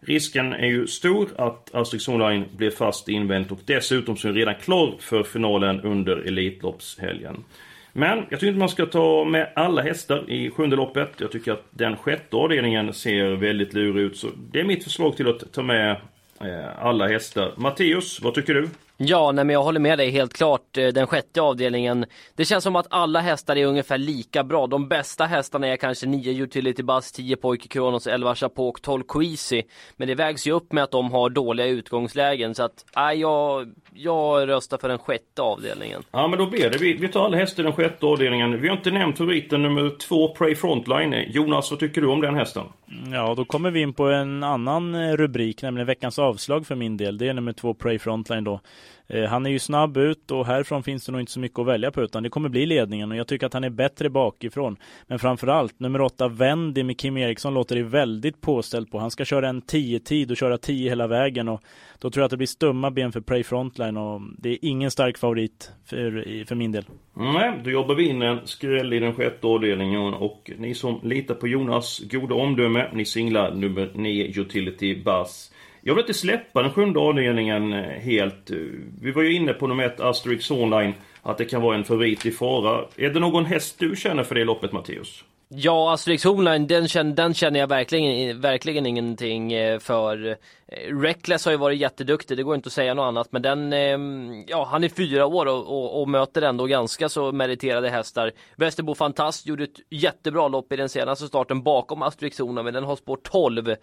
risken 0.00 0.52
är 0.52 0.66
ju 0.66 0.86
stor 0.86 1.28
att 1.36 1.74
Asterix 1.74 2.06
Hornline 2.06 2.44
blir 2.56 2.70
fast 2.70 3.08
invänt 3.08 3.52
och 3.52 3.58
dessutom 3.64 4.16
så 4.16 4.28
är 4.28 4.32
redan 4.32 4.54
klar 4.54 4.94
för 4.98 5.22
finalen 5.22 5.80
under 5.80 6.16
Elitloppshelgen. 6.16 7.44
Men 7.96 8.18
jag 8.18 8.40
tycker 8.40 8.46
inte 8.46 8.58
man 8.58 8.68
ska 8.68 8.86
ta 8.86 9.24
med 9.24 9.52
alla 9.54 9.82
hästar 9.82 10.30
i 10.30 10.50
sjunde 10.50 10.76
loppet. 10.76 11.10
Jag 11.16 11.32
tycker 11.32 11.52
att 11.52 11.64
den 11.70 11.96
sjätte 11.96 12.36
avdelningen 12.36 12.92
ser 12.92 13.30
väldigt 13.30 13.74
lurig 13.74 14.02
ut. 14.02 14.16
Så 14.16 14.28
det 14.52 14.60
är 14.60 14.64
mitt 14.64 14.84
förslag 14.84 15.16
till 15.16 15.28
att 15.28 15.52
ta 15.52 15.62
med 15.62 15.90
eh, 16.40 16.84
alla 16.84 17.08
hästar. 17.08 17.52
Matteus, 17.56 18.20
vad 18.22 18.34
tycker 18.34 18.54
du? 18.54 18.68
Ja, 18.96 19.32
nej, 19.32 19.44
men 19.44 19.54
jag 19.54 19.62
håller 19.62 19.80
med 19.80 19.98
dig 19.98 20.10
helt 20.10 20.32
klart. 20.34 20.76
Eh, 20.78 20.86
Den 20.88 21.06
sjätte 21.06 21.40
avdelningen. 21.42 22.06
Det 22.36 22.44
känns 22.44 22.64
som 22.64 22.76
att 22.76 22.86
alla 22.90 23.20
hästar 23.20 23.56
är 23.56 23.66
ungefär 23.66 23.98
lika 23.98 24.44
bra. 24.44 24.66
De 24.66 24.88
bästa 24.88 25.24
hästarna 25.24 25.66
är 25.66 25.76
kanske 25.76 26.06
9 26.06 26.42
Utility 26.42 26.82
Buzz, 26.82 27.12
10 27.12 27.36
Pojke 27.36 27.68
Kronos, 27.68 28.06
11 28.06 28.34
Chapouk, 28.34 28.80
12 28.82 29.02
Queasy. 29.08 29.62
Men 29.96 30.08
det 30.08 30.14
vägs 30.14 30.46
ju 30.46 30.52
upp 30.52 30.72
med 30.72 30.84
att 30.84 30.90
de 30.90 31.12
har 31.12 31.30
dåliga 31.30 31.66
utgångslägen. 31.66 32.54
Så 32.54 32.62
att, 32.62 32.84
nej, 32.96 33.20
jag, 33.20 33.72
jag 33.94 34.48
röstar 34.48 34.78
för 34.78 34.88
den 34.88 34.98
sjätte 34.98 35.42
avdelningen. 35.42 36.02
Ja 36.10 36.28
men 36.28 36.38
då 36.38 36.46
blir 36.46 36.70
det. 36.70 36.78
Vi, 36.78 36.92
vi 36.92 37.08
tar 37.08 37.24
alla 37.24 37.36
hästar 37.36 37.62
i 37.62 37.64
den 37.66 37.72
sjätte 37.72 38.06
avdelningen. 38.06 38.60
Vi 38.60 38.68
har 38.68 38.76
inte 38.76 38.90
nämnt 38.90 39.18
favoriten 39.18 39.62
nummer 39.62 39.98
två, 39.98 40.34
Pray 40.34 40.54
Frontline. 40.54 41.14
Jonas, 41.28 41.70
vad 41.70 41.80
tycker 41.80 42.00
du 42.00 42.06
om 42.08 42.20
den 42.20 42.34
hästen? 42.34 42.62
Ja, 43.12 43.34
då 43.34 43.44
kommer 43.44 43.70
vi 43.70 43.80
in 43.80 43.92
på 43.92 44.04
en 44.04 44.42
annan 44.42 44.94
eh, 44.94 45.16
rubrik, 45.16 45.62
nämligen 45.62 45.86
veckans 45.86 46.18
avslag 46.18 46.66
för 46.66 46.74
min 46.74 46.96
del. 46.96 47.18
Det 47.18 47.28
är 47.28 47.34
nummer 47.34 47.52
två 47.52 47.74
Pray 47.74 47.98
Frontline 47.98 48.44
då. 48.44 48.60
Eh, 49.06 49.24
han 49.24 49.46
är 49.46 49.50
ju 49.50 49.58
snabb 49.58 49.96
ut 49.96 50.30
och 50.30 50.46
härifrån 50.46 50.82
finns 50.82 51.06
det 51.06 51.12
nog 51.12 51.20
inte 51.20 51.32
så 51.32 51.40
mycket 51.40 51.58
att 51.58 51.66
välja 51.66 51.90
på 51.90 52.02
utan 52.02 52.22
det 52.22 52.28
kommer 52.28 52.48
bli 52.48 52.66
ledningen 52.66 53.10
och 53.10 53.16
jag 53.16 53.26
tycker 53.26 53.46
att 53.46 53.52
han 53.52 53.64
är 53.64 53.70
bättre 53.70 54.10
bakifrån. 54.10 54.76
Men 55.06 55.18
framförallt 55.18 55.80
nummer 55.80 56.00
åtta 56.00 56.28
Wendy 56.28 56.82
med 56.82 56.98
Kim 56.98 57.16
Eriksson 57.16 57.54
låter 57.54 57.76
det 57.76 57.82
väldigt 57.82 58.40
påställt 58.40 58.90
på. 58.90 58.98
Han 58.98 59.10
ska 59.10 59.24
köra 59.24 59.48
en 59.48 59.62
10-tid 59.62 60.30
och 60.30 60.36
köra 60.36 60.58
10 60.58 60.88
hela 60.88 61.06
vägen 61.06 61.48
och 61.48 61.62
då 61.98 62.10
tror 62.10 62.22
jag 62.22 62.24
att 62.24 62.30
det 62.30 62.36
blir 62.36 62.46
stumma 62.46 62.90
ben 62.90 63.12
för 63.12 63.20
Pray 63.20 63.42
Frontline 63.42 63.96
och 63.96 64.20
det 64.38 64.50
är 64.50 64.58
ingen 64.62 64.90
stark 64.90 65.18
favorit 65.18 65.72
för, 65.86 66.44
för 66.46 66.54
min 66.54 66.72
del. 66.72 66.84
Nej, 67.16 67.60
då 67.64 67.70
jobbar 67.70 67.94
vi 67.94 68.08
in 68.08 68.22
en 68.22 68.38
skräll 68.44 68.92
i 68.92 68.98
den 68.98 69.14
sjätte 69.14 69.46
avdelningen 69.46 70.14
och 70.14 70.50
ni 70.58 70.74
som 70.74 71.00
litar 71.02 71.34
på 71.34 71.48
Jonas 71.48 72.00
goda 72.10 72.34
omdöme, 72.34 72.90
ni 72.92 73.04
singlar 73.04 73.54
nummer 73.54 73.90
9 73.94 74.40
Utility 74.40 75.02
Buzz. 75.02 75.50
Jag 75.86 75.94
vill 75.94 76.02
inte 76.02 76.14
släppa 76.14 76.62
den 76.62 76.72
sjunde 76.72 77.00
avdelningen 77.00 77.72
eh, 77.72 77.80
helt. 77.80 78.50
Vi 79.00 79.10
var 79.10 79.22
ju 79.22 79.32
inne 79.32 79.52
på 79.52 79.66
nummer 79.66 79.84
ett 79.84 80.00
Asterix 80.00 80.50
Online, 80.50 80.94
att 81.22 81.38
det 81.38 81.44
kan 81.44 81.62
vara 81.62 81.76
en 81.76 81.84
favorit 81.84 82.26
i 82.26 82.30
fara. 82.30 82.84
Är 82.96 83.10
det 83.10 83.20
någon 83.20 83.44
häst 83.44 83.78
du 83.78 83.96
känner 83.96 84.22
för 84.22 84.34
det 84.34 84.44
loppet 84.44 84.72
Matteus? 84.72 85.24
Ja, 85.48 85.92
Asterix 85.92 86.26
Online, 86.26 86.66
den 86.66 86.88
känner, 86.88 87.14
den 87.14 87.34
känner 87.34 87.60
jag 87.60 87.66
verkligen, 87.66 88.40
verkligen 88.40 88.86
ingenting 88.86 89.52
eh, 89.52 89.78
för. 89.78 90.28
Eh, 90.28 90.36
Reckless 91.00 91.44
har 91.44 91.52
ju 91.52 91.58
varit 91.58 91.78
jätteduktig, 91.78 92.36
det 92.36 92.42
går 92.42 92.54
inte 92.54 92.66
att 92.66 92.72
säga 92.72 92.94
något 92.94 93.04
annat, 93.04 93.28
men 93.32 93.42
den, 93.42 93.72
ja, 94.48 94.68
han 94.70 94.84
är 94.84 94.88
fyra 94.88 95.26
år 95.26 95.46
och, 95.46 95.66
och, 95.66 96.00
och 96.00 96.08
möter 96.08 96.42
ändå 96.42 96.66
ganska 96.66 97.08
så 97.08 97.32
meriterade 97.32 97.90
hästar. 97.90 98.32
Västerbo 98.56 98.94
Fantast 98.94 99.46
gjorde 99.46 99.64
ett 99.64 99.80
jättebra 99.90 100.48
lopp 100.48 100.72
i 100.72 100.76
den 100.76 100.88
senaste 100.88 101.26
starten 101.26 101.62
bakom 101.62 102.02
Asterix 102.02 102.40
Online, 102.40 102.64
men 102.64 102.74
den 102.74 102.84
har 102.84 102.96
spår 102.96 103.18
12 103.22 103.74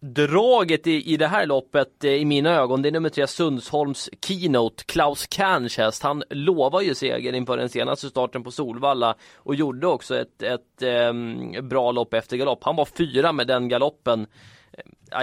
draget 0.00 0.86
i, 0.86 1.12
i 1.12 1.16
det 1.16 1.26
här 1.26 1.46
loppet 1.46 2.04
eh, 2.04 2.10
i 2.10 2.24
mina 2.24 2.50
ögon, 2.50 2.82
det 2.82 2.88
är 2.88 2.92
nummer 2.92 3.08
tre 3.08 3.26
Sundsholms 3.26 4.10
Keynote, 4.26 4.84
Klaus 4.84 5.28
Kern's 5.28 5.78
häst. 5.78 6.02
Han 6.02 6.22
lovar 6.30 6.80
ju 6.80 6.94
seger 6.94 7.32
inför 7.32 7.56
den 7.56 7.68
senaste 7.68 8.08
starten 8.08 8.44
på 8.44 8.50
Solvalla 8.50 9.14
och 9.36 9.54
gjorde 9.54 9.86
också 9.86 10.18
ett, 10.18 10.42
ett 10.42 10.82
eh, 10.82 11.62
bra 11.62 11.92
lopp 11.92 12.14
efter 12.14 12.36
galopp. 12.36 12.64
Han 12.64 12.76
var 12.76 12.84
fyra 12.84 13.32
med 13.32 13.46
den 13.46 13.68
galoppen 13.68 14.26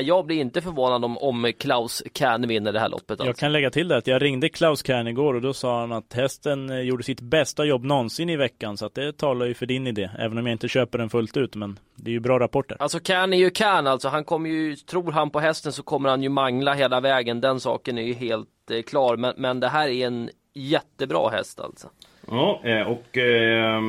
jag 0.02 0.26
blir 0.26 0.38
inte 0.38 0.62
förvånad 0.62 1.06
om, 1.06 1.18
om 1.18 1.52
Klaus 1.60 2.04
Kern 2.14 2.48
vinner 2.48 2.74
det 2.74 2.80
här 2.80 2.90
loppet. 2.90 3.12
Alltså. 3.12 3.26
Jag 3.26 3.38
kan 3.38 3.52
lägga 3.52 3.70
till 3.72 3.88
det 3.88 3.98
att 3.98 4.08
jag 4.08 4.22
ringde 4.22 4.50
Klaus 4.50 4.86
Kern 4.86 5.08
igår 5.08 5.34
och 5.34 5.42
då 5.42 5.54
sa 5.54 5.80
han 5.80 5.92
att 5.92 6.14
hästen 6.14 6.70
eh, 6.70 6.80
gjorde 6.80 7.04
sitt 7.04 7.22
bästa 7.22 7.66
jobb 7.66 7.84
någonsin 7.84 8.30
i 8.30 8.36
veckan. 8.36 8.78
Så 8.78 8.86
att 8.86 8.96
det 8.96 9.18
talar 9.18 9.46
ju 9.46 9.54
för 9.54 9.66
din 9.66 9.88
idé, 9.88 10.10
även 10.20 10.38
om 10.38 10.46
jag 10.46 10.54
inte 10.54 10.68
köper 10.68 10.98
den 10.98 11.10
fullt 11.10 11.38
ut. 11.38 11.56
Men 11.56 11.80
det 11.96 12.12
är 12.12 12.14
ju 12.14 12.20
bra 12.20 12.40
rapporter. 12.40 12.78
Alltså 12.80 13.00
Kern 13.00 13.34
är 13.34 13.38
ju 13.38 13.52
Kern 13.54 13.88
alltså. 13.88 14.08
Han 14.08 14.24
kommer 14.24 14.50
ju, 14.50 14.76
tror 14.76 15.12
han 15.12 15.30
på 15.30 15.40
hästen 15.40 15.72
så 15.72 15.84
kommer 15.84 16.10
han 16.10 16.24
ju 16.24 16.30
mangla 16.30 16.74
hela 16.74 17.00
vägen. 17.00 17.42
Den 17.42 17.60
saken 17.60 17.98
är 17.98 18.04
ju 18.04 18.14
helt 18.14 18.72
eh, 18.72 18.82
klar. 18.82 19.18
Men, 19.18 19.34
men 19.38 19.60
det 19.60 19.68
här 19.68 19.88
är 19.88 20.08
en 20.08 20.30
jättebra 20.54 21.30
häst 21.30 21.60
alltså. 21.60 21.90
Ja, 22.32 22.62
eh, 22.64 22.82
och 22.82 23.18
eh, 23.18 23.82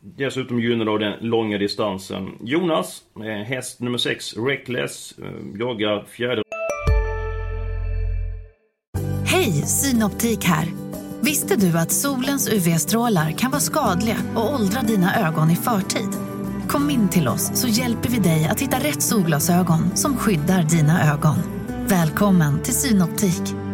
dessutom 0.00 0.60
gynnar 0.60 0.84
då 0.84 0.98
den 0.98 1.14
långa 1.20 1.58
distansen. 1.58 2.38
Jonas, 2.40 3.02
eh, 3.16 3.44
häst 3.46 3.80
nummer 3.80 3.98
6, 3.98 4.36
Reckless, 4.36 5.14
eh, 5.18 5.60
jagar 5.60 6.04
fjärde. 6.04 6.42
Hej, 9.26 9.52
Synoptik 9.52 10.44
här. 10.44 10.66
Visste 11.22 11.56
du 11.56 11.78
att 11.78 11.92
solens 11.92 12.48
UV-strålar 12.52 13.30
kan 13.30 13.50
vara 13.50 13.60
skadliga 13.60 14.16
och 14.36 14.54
åldra 14.54 14.80
dina 14.82 15.28
ögon 15.28 15.50
i 15.50 15.56
förtid? 15.56 16.08
Kom 16.68 16.90
in 16.90 17.08
till 17.08 17.28
oss 17.28 17.60
så 17.60 17.68
hjälper 17.68 18.08
vi 18.08 18.18
dig 18.18 18.48
att 18.50 18.60
hitta 18.60 18.76
rätt 18.76 19.02
solglasögon 19.02 19.96
som 19.96 20.16
skyddar 20.16 20.62
dina 20.62 21.12
ögon. 21.12 21.36
Välkommen 21.88 22.62
till 22.62 22.74
Synoptik. 22.74 23.65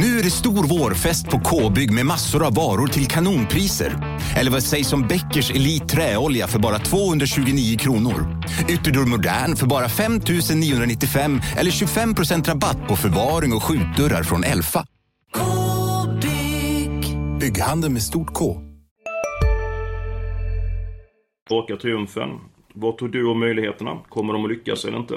Nu 0.00 0.18
är 0.18 0.22
det 0.22 0.30
stor 0.30 0.78
vårfest 0.78 1.30
på 1.30 1.40
K-bygg 1.40 1.92
med 1.92 2.06
massor 2.06 2.46
av 2.46 2.54
varor 2.54 2.86
till 2.86 3.06
kanonpriser. 3.06 4.18
Eller 4.36 4.50
vad 4.50 4.62
sägs 4.62 4.92
om 4.92 5.02
Bäckers 5.02 5.50
Elite 5.50 5.86
Träolja 5.86 6.46
för 6.46 6.58
bara 6.58 6.78
229 6.78 7.78
kronor? 7.78 8.42
Ytterdörr 8.68 9.04
Modern 9.04 9.56
för 9.56 9.66
bara 9.66 9.88
5 9.88 10.20
995 10.54 11.40
eller 11.56 11.70
25% 11.70 12.48
rabatt 12.48 12.88
på 12.88 12.96
förvaring 12.96 13.52
och 13.52 13.62
skjutdörrar 13.62 14.22
från 14.22 14.44
Elfa. 14.44 14.86
K-bygg. 15.34 17.18
Bygghandeln 17.40 17.92
med 17.92 18.02
stort 18.02 18.34
K. 18.34 18.62
Raka 21.50 21.76
triumfen. 21.76 22.28
Vad 22.74 22.98
tror 22.98 23.08
du 23.08 23.28
om 23.28 23.40
möjligheterna? 23.40 23.98
Kommer 24.08 24.32
de 24.32 24.44
att 24.44 24.50
lyckas 24.50 24.84
eller 24.84 24.98
inte? 24.98 25.14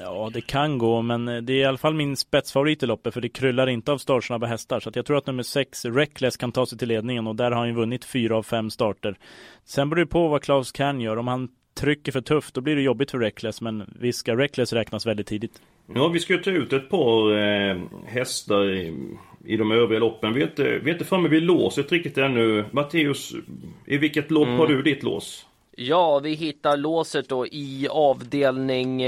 Ja, 0.00 0.30
det 0.32 0.40
kan 0.40 0.78
gå, 0.78 1.02
men 1.02 1.24
det 1.24 1.52
är 1.52 1.56
i 1.56 1.64
alla 1.64 1.78
fall 1.78 1.94
min 1.94 2.16
spetsfavorit 2.16 2.82
i 2.82 2.86
loppet 2.86 3.14
för 3.14 3.20
det 3.20 3.28
kryllar 3.28 3.66
inte 3.66 3.92
av 3.92 3.98
startsnabba 3.98 4.46
hästar. 4.46 4.80
Så 4.80 4.90
jag 4.94 5.06
tror 5.06 5.18
att 5.18 5.26
nummer 5.26 5.42
6, 5.42 5.84
Reckless, 5.84 6.36
kan 6.36 6.52
ta 6.52 6.66
sig 6.66 6.78
till 6.78 6.88
ledningen 6.88 7.26
och 7.26 7.36
där 7.36 7.50
har 7.50 7.58
han 7.58 7.68
ju 7.68 7.74
vunnit 7.74 8.04
fyra 8.04 8.36
av 8.36 8.42
fem 8.42 8.70
starter. 8.70 9.18
Sen 9.64 9.90
beror 9.90 10.04
det 10.04 10.10
på 10.10 10.28
vad 10.28 10.42
Klaus 10.42 10.72
kan 10.72 11.00
gör. 11.00 11.16
Om 11.16 11.28
han 11.28 11.48
trycker 11.74 12.12
för 12.12 12.20
tufft, 12.20 12.54
då 12.54 12.60
blir 12.60 12.76
det 12.76 12.82
jobbigt 12.82 13.10
för 13.10 13.18
Reckless, 13.18 13.60
men 13.60 13.94
visst 14.00 14.18
ska 14.18 14.36
Reckless 14.36 14.72
räknas 14.72 15.06
väldigt 15.06 15.26
tidigt. 15.26 15.62
Ja, 15.94 16.08
vi 16.08 16.20
ska 16.20 16.36
ta 16.38 16.50
ut 16.50 16.72
ett 16.72 16.90
par 16.90 17.32
eh, 17.38 17.76
hästar 18.06 18.70
i, 18.70 19.08
i 19.44 19.56
de 19.56 19.72
övriga 19.72 20.00
loppen. 20.00 20.34
Vi 20.34 20.42
är 20.42 20.46
inte, 20.46 20.62
vi 20.62 20.90
är 20.90 20.94
inte 20.94 21.04
framme 21.04 21.28
vid 21.28 21.42
låset 21.42 21.92
riktigt 21.92 22.18
ännu. 22.18 22.64
Matteus, 22.70 23.34
i 23.86 23.98
vilket 23.98 24.30
lopp 24.30 24.46
mm. 24.46 24.58
har 24.58 24.66
du 24.66 24.82
ditt 24.82 25.02
lås? 25.02 25.47
Ja, 25.80 26.18
vi 26.18 26.34
hittar 26.34 26.76
låset 26.76 27.28
då 27.28 27.46
i 27.46 27.88
avdelning 27.90 29.02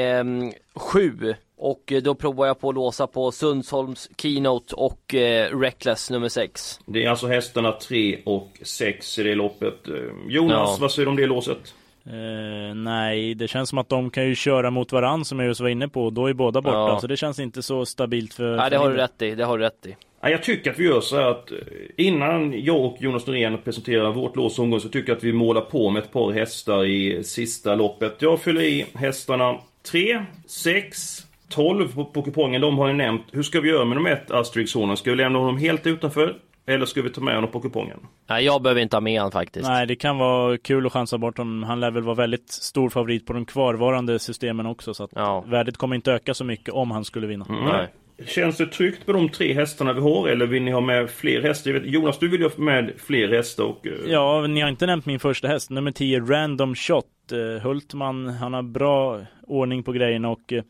7 0.74 1.28
eh, 1.28 1.36
och 1.56 1.92
då 2.02 2.14
provar 2.14 2.46
jag 2.46 2.60
på 2.60 2.68
att 2.68 2.74
låsa 2.74 3.06
på 3.06 3.32
Sundsholms 3.32 4.10
Keynote 4.16 4.74
och 4.74 5.14
eh, 5.14 5.58
Reckless 5.58 6.10
nummer 6.10 6.28
6. 6.28 6.80
Det 6.86 7.04
är 7.04 7.10
alltså 7.10 7.26
hästarna 7.26 7.72
3 7.72 8.18
och 8.24 8.58
6 8.62 9.18
i 9.18 9.22
det 9.22 9.34
loppet. 9.34 9.88
Eh, 9.88 9.94
Jonas, 10.28 10.70
ja. 10.70 10.76
vad 10.80 10.92
säger 10.92 11.06
du 11.06 11.10
om 11.10 11.16
det 11.16 11.26
låset? 11.26 11.74
Uh, 12.06 12.74
nej, 12.74 13.34
det 13.34 13.48
känns 13.48 13.68
som 13.68 13.78
att 13.78 13.88
de 13.88 14.10
kan 14.10 14.26
ju 14.26 14.34
köra 14.34 14.70
mot 14.70 14.92
varandra 14.92 15.24
som 15.24 15.38
jag 15.38 15.48
just 15.48 15.60
var 15.60 15.68
inne 15.68 15.88
på 15.88 16.10
då 16.10 16.26
är 16.26 16.34
båda 16.34 16.62
borta. 16.62 16.76
Ja. 16.76 17.00
Så 17.00 17.06
det 17.06 17.16
känns 17.16 17.38
inte 17.38 17.62
så 17.62 17.86
stabilt 17.86 18.34
för... 18.34 18.56
Nej, 18.56 18.70
det 18.70 18.76
har 18.76 18.90
du 18.90 18.96
rätt 18.96 19.22
i. 19.22 19.34
Det 19.34 19.44
har 19.44 19.58
du 19.58 19.64
rätt 19.64 19.86
i. 19.86 19.96
Jag 20.22 20.42
tycker 20.42 20.70
att 20.70 20.78
vi 20.78 20.84
gör 20.84 21.00
så 21.00 21.16
här 21.16 21.30
att 21.30 21.52
eh, 21.52 21.58
innan 21.96 22.64
jag 22.64 22.84
och 22.84 22.96
Jonas 23.00 23.26
Norén 23.26 23.58
presenterar 23.64 24.12
vårt 24.12 24.36
lås 24.36 24.58
omgång 24.58 24.80
så 24.80 24.88
tycker 24.88 25.08
jag 25.08 25.16
att 25.16 25.24
vi 25.24 25.32
målar 25.32 25.60
på 25.60 25.90
med 25.90 26.02
ett 26.02 26.12
par 26.12 26.32
hästar 26.32 26.84
i 26.84 27.24
sista 27.24 27.74
loppet. 27.74 28.16
Jag 28.18 28.40
fyller 28.40 28.60
i 28.60 28.86
hästarna 28.94 29.58
3, 29.90 30.24
6, 30.46 31.26
12 31.48 31.94
på, 31.94 32.04
på 32.04 32.22
kupongen. 32.22 32.60
De 32.60 32.78
har 32.78 32.88
ni 32.88 32.94
nämnt. 32.94 33.22
Hur 33.32 33.42
ska 33.42 33.60
vi 33.60 33.68
göra 33.68 33.84
med 33.84 33.96
de 33.96 34.06
ett 34.06 34.30
Asterix 34.30 34.74
Honan? 34.74 34.96
Ska 34.96 35.10
vi 35.10 35.16
lämna 35.16 35.38
honom 35.38 35.58
helt 35.58 35.86
utanför? 35.86 36.36
Eller 36.66 36.86
ska 36.86 37.02
vi 37.02 37.10
ta 37.10 37.20
med 37.20 37.34
honom 37.34 37.50
på 37.50 37.60
kupongen? 37.60 37.98
Nej, 38.28 38.44
jag 38.44 38.62
behöver 38.62 38.80
inte 38.80 38.96
ha 38.96 39.00
med 39.00 39.20
honom 39.20 39.32
faktiskt. 39.32 39.68
Nej, 39.68 39.86
det 39.86 39.96
kan 39.96 40.18
vara 40.18 40.58
kul 40.58 40.86
att 40.86 40.92
chansa 40.92 41.18
bort 41.18 41.38
honom. 41.38 41.62
Han 41.62 41.80
lär 41.80 41.90
väl 41.90 42.02
vara 42.02 42.14
väldigt 42.14 42.50
stor 42.50 42.90
favorit 42.90 43.26
på 43.26 43.32
de 43.32 43.44
kvarvarande 43.44 44.18
systemen 44.18 44.66
också. 44.66 44.94
Så 44.94 45.04
att 45.04 45.10
ja. 45.14 45.44
värdet 45.46 45.76
kommer 45.76 45.96
inte 45.96 46.12
öka 46.12 46.34
så 46.34 46.44
mycket 46.44 46.74
om 46.74 46.90
han 46.90 47.04
skulle 47.04 47.26
vinna. 47.26 47.46
Mm. 47.48 47.64
Nej. 47.64 47.88
Känns 48.26 48.56
det 48.56 48.66
tryggt 48.66 49.06
med 49.06 49.16
de 49.16 49.28
tre 49.28 49.52
hästarna 49.54 49.92
vi 49.92 50.00
har 50.00 50.28
eller 50.28 50.46
vill 50.46 50.62
ni 50.62 50.70
ha 50.70 50.80
med 50.80 51.10
fler 51.10 51.42
hästar? 51.42 51.72
Vet, 51.72 51.86
Jonas, 51.86 52.18
du 52.18 52.28
vill 52.28 52.40
ju 52.40 52.48
ha 52.48 52.64
med 52.64 52.92
fler 52.96 53.28
hästar 53.28 53.64
och... 53.64 53.86
Uh... 53.86 53.92
Ja, 54.06 54.46
ni 54.46 54.60
har 54.60 54.68
inte 54.68 54.86
nämnt 54.86 55.06
min 55.06 55.20
första 55.20 55.48
häst, 55.48 55.70
nummer 55.70 55.92
10, 55.92 56.20
Random 56.20 56.74
Shot. 56.74 57.04
Uh, 57.32 57.60
Hultman, 57.62 58.28
han 58.28 58.52
har 58.52 58.62
bra 58.62 59.20
ordning 59.46 59.82
på 59.82 59.92
grejerna 59.92 60.28
och 60.28 60.52
uh, 60.52 60.62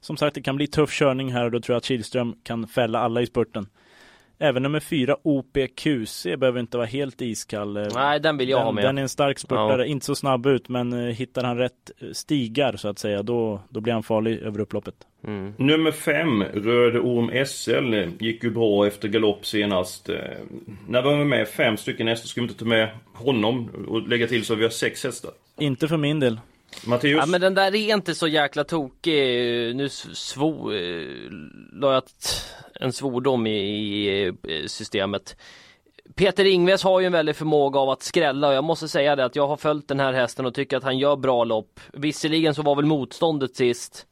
som 0.00 0.16
sagt, 0.16 0.34
det 0.34 0.42
kan 0.42 0.56
bli 0.56 0.66
tuff 0.66 0.90
körning 0.92 1.32
här 1.32 1.44
och 1.44 1.50
då 1.50 1.60
tror 1.60 1.74
jag 1.74 1.78
att 1.78 1.84
Kihlström 1.84 2.34
kan 2.42 2.66
fälla 2.66 2.98
alla 2.98 3.22
i 3.22 3.26
spurten. 3.26 3.66
Även 4.38 4.62
nummer 4.62 4.80
fyra 4.80 5.16
OPQC 5.22 6.26
behöver 6.38 6.60
inte 6.60 6.76
vara 6.76 6.86
helt 6.86 7.22
iskall. 7.22 7.88
Nej, 7.94 8.20
den 8.20 8.36
vill 8.36 8.48
jag 8.48 8.58
den, 8.58 8.64
ha 8.64 8.72
med. 8.72 8.84
Den 8.84 8.98
är 8.98 9.02
en 9.02 9.08
stark 9.08 9.38
spurtare, 9.38 9.82
ja. 9.82 9.86
inte 9.86 10.06
så 10.06 10.14
snabb 10.14 10.46
ut, 10.46 10.68
men 10.68 10.92
uh, 10.92 11.12
hittar 11.12 11.44
han 11.44 11.56
rätt 11.56 11.90
stigar 12.12 12.76
så 12.76 12.88
att 12.88 12.98
säga, 12.98 13.22
då, 13.22 13.60
då 13.68 13.80
blir 13.80 13.92
han 13.92 14.02
farlig 14.02 14.38
över 14.38 14.60
upploppet. 14.60 14.94
Mm. 15.26 15.52
Nummer 15.56 15.90
fem, 15.90 16.42
Röde 16.42 17.00
Orm 17.00 17.46
SL, 17.46 18.24
gick 18.24 18.44
ju 18.44 18.50
bra 18.50 18.86
efter 18.86 19.08
galopp 19.08 19.46
senast. 19.46 20.08
Eh, 20.08 20.16
när 20.88 21.02
vi 21.02 21.08
har 21.08 21.24
med 21.24 21.48
fem 21.48 21.76
stycken 21.76 22.08
hästar, 22.08 22.28
ska 22.28 22.40
vi 22.40 22.46
inte 22.46 22.58
ta 22.58 22.64
med 22.64 22.88
honom 23.12 23.70
och 23.88 24.08
lägga 24.08 24.26
till 24.26 24.44
så 24.44 24.54
vi 24.54 24.62
har 24.62 24.70
sex 24.70 25.04
hästar? 25.04 25.30
Inte 25.58 25.88
för 25.88 25.96
min 25.96 26.20
del. 26.20 26.40
Matteus? 26.86 27.16
Ja 27.16 27.26
men 27.26 27.40
den 27.40 27.54
där 27.54 27.74
är 27.74 27.94
inte 27.94 28.14
så 28.14 28.28
jäkla 28.28 28.64
tokig. 28.64 29.76
Nu 29.76 29.88
svor, 29.88 30.74
eh, 30.74 31.06
la 31.72 31.94
jag 31.94 32.02
en 32.80 32.92
svordom 32.92 33.46
i, 33.46 33.50
i 33.50 34.26
eh, 34.26 34.32
systemet. 34.66 35.36
Peter 36.14 36.44
Ingves 36.44 36.82
har 36.82 37.00
ju 37.00 37.06
en 37.06 37.12
väldig 37.12 37.36
förmåga 37.36 37.80
av 37.80 37.90
att 37.90 38.02
skrälla 38.02 38.48
och 38.48 38.54
jag 38.54 38.64
måste 38.64 38.88
säga 38.88 39.16
det 39.16 39.24
att 39.24 39.36
jag 39.36 39.48
har 39.48 39.56
följt 39.56 39.88
den 39.88 40.00
här 40.00 40.12
hästen 40.12 40.46
och 40.46 40.54
tycker 40.54 40.76
att 40.76 40.82
han 40.82 40.98
gör 40.98 41.16
bra 41.16 41.44
lopp. 41.44 41.80
Visserligen 41.92 42.54
så 42.54 42.62
var 42.62 42.76
väl 42.76 42.84
motståndet 42.84 43.56
sist 43.56 44.06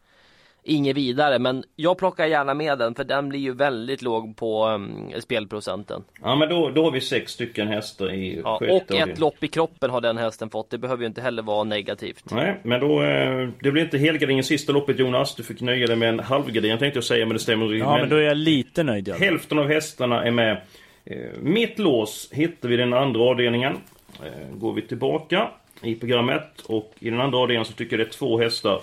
inget 0.66 0.96
vidare 0.96 1.38
men 1.38 1.64
jag 1.76 1.98
plockar 1.98 2.26
gärna 2.26 2.54
med 2.54 2.78
den 2.78 2.94
för 2.94 3.04
den 3.04 3.28
blir 3.28 3.40
ju 3.40 3.54
väldigt 3.54 4.02
låg 4.02 4.36
på 4.36 4.66
um, 4.66 5.12
spelprocenten. 5.20 6.04
Ja 6.22 6.36
men 6.36 6.48
då, 6.48 6.70
då 6.70 6.84
har 6.84 6.90
vi 6.90 7.00
sex 7.00 7.32
stycken 7.32 7.68
hästar 7.68 8.14
i 8.14 8.40
ja, 8.44 8.60
Och 8.70 8.94
ett 8.94 9.18
lopp 9.18 9.44
i 9.44 9.48
kroppen 9.48 9.90
har 9.90 10.00
den 10.00 10.18
hästen 10.18 10.50
fått. 10.50 10.70
Det 10.70 10.78
behöver 10.78 11.02
ju 11.02 11.06
inte 11.06 11.20
heller 11.20 11.42
vara 11.42 11.64
negativt. 11.64 12.24
Nej 12.30 12.60
men 12.62 12.80
då, 12.80 13.02
eh, 13.02 13.48
det 13.60 13.72
blir 13.72 13.82
inte 13.82 13.98
helgardering 13.98 14.42
sista 14.42 14.72
loppet 14.72 14.98
Jonas. 14.98 15.34
Du 15.34 15.42
fick 15.42 15.60
nöja 15.60 15.86
dig 15.86 15.96
med 15.96 16.08
en 16.08 16.20
halvgardering 16.20 16.78
tänkte 16.78 16.96
jag 16.96 17.04
säga 17.04 17.26
men 17.26 17.32
det 17.32 17.38
stämmer 17.38 17.74
Ja 17.74 17.90
men, 17.90 18.00
men 18.00 18.08
då 18.08 18.16
är 18.16 18.22
jag 18.22 18.36
lite 18.36 18.82
nöjd. 18.82 19.08
Jag. 19.08 19.14
Hälften 19.14 19.58
av 19.58 19.68
hästarna 19.68 20.24
är 20.24 20.30
med. 20.30 20.62
Eh, 21.04 21.16
mitt 21.40 21.78
lås 21.78 22.28
hittar 22.32 22.68
vi 22.68 22.76
den 22.76 22.92
andra 22.92 23.20
avdelningen. 23.20 23.76
Eh, 24.22 24.56
går 24.56 24.72
vi 24.72 24.82
tillbaka 24.82 25.48
i 25.82 25.94
programmet 25.94 26.60
och 26.66 26.94
i 26.98 27.10
den 27.10 27.20
andra 27.20 27.38
avdelningen 27.38 27.64
så 27.64 27.72
tycker 27.72 27.98
jag 27.98 28.06
det 28.06 28.10
är 28.10 28.12
två 28.12 28.38
hästar 28.38 28.80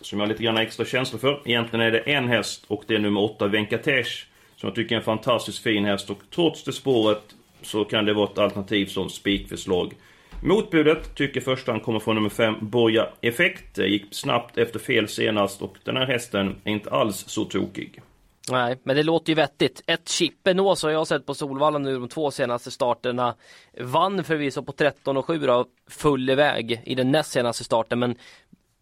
som 0.00 0.18
jag 0.18 0.26
har 0.26 0.32
lite 0.32 0.42
grann 0.42 0.56
extra 0.56 0.84
känsla 0.84 1.18
för. 1.18 1.42
Egentligen 1.44 1.86
är 1.86 1.90
det 1.90 1.98
en 1.98 2.28
häst 2.28 2.64
och 2.68 2.84
det 2.86 2.94
är 2.94 2.98
nummer 2.98 3.20
8 3.20 3.46
Venkatesh. 3.46 4.24
Som 4.56 4.66
jag 4.66 4.74
tycker 4.74 4.94
är 4.94 4.98
en 4.98 5.04
fantastiskt 5.04 5.58
fin 5.58 5.84
häst 5.84 6.10
och 6.10 6.18
trots 6.34 6.64
det 6.64 6.72
spåret 6.72 7.22
så 7.62 7.84
kan 7.84 8.04
det 8.04 8.14
vara 8.14 8.30
ett 8.30 8.38
alternativ 8.38 8.86
som 8.86 9.10
spikförslag. 9.10 9.94
Motbudet 10.42 11.14
tycker 11.14 11.40
första 11.40 11.80
kommer 11.80 11.98
från 11.98 12.14
nummer 12.14 12.28
5 12.28 12.54
Boja 12.60 13.08
Effekt. 13.20 13.74
Det 13.74 13.86
gick 13.86 14.04
snabbt 14.10 14.58
efter 14.58 14.78
fel 14.78 15.08
senast 15.08 15.62
och 15.62 15.76
den 15.84 15.96
här 15.96 16.06
hästen 16.06 16.56
är 16.64 16.72
inte 16.72 16.90
alls 16.90 17.24
så 17.28 17.44
tokig. 17.44 18.00
Nej, 18.50 18.80
men 18.82 18.96
det 18.96 19.02
låter 19.02 19.28
ju 19.28 19.34
vettigt. 19.34 19.82
Ett 19.86 20.08
Chippenås 20.08 20.82
har 20.82 20.90
jag 20.90 21.06
sett 21.06 21.26
på 21.26 21.34
Solvalla 21.34 21.78
nu 21.78 21.98
de 21.98 22.08
två 22.08 22.30
senaste 22.30 22.70
starterna. 22.70 23.34
Vann 23.80 24.24
förvisso 24.24 24.62
på 24.62 24.72
13 24.72 25.16
och 25.16 25.26
7 25.26 25.38
då, 25.38 25.66
full 25.90 26.30
iväg 26.30 26.82
i 26.84 26.94
den 26.94 27.10
näst 27.10 27.30
senaste 27.30 27.64
starten, 27.64 27.98
men 27.98 28.14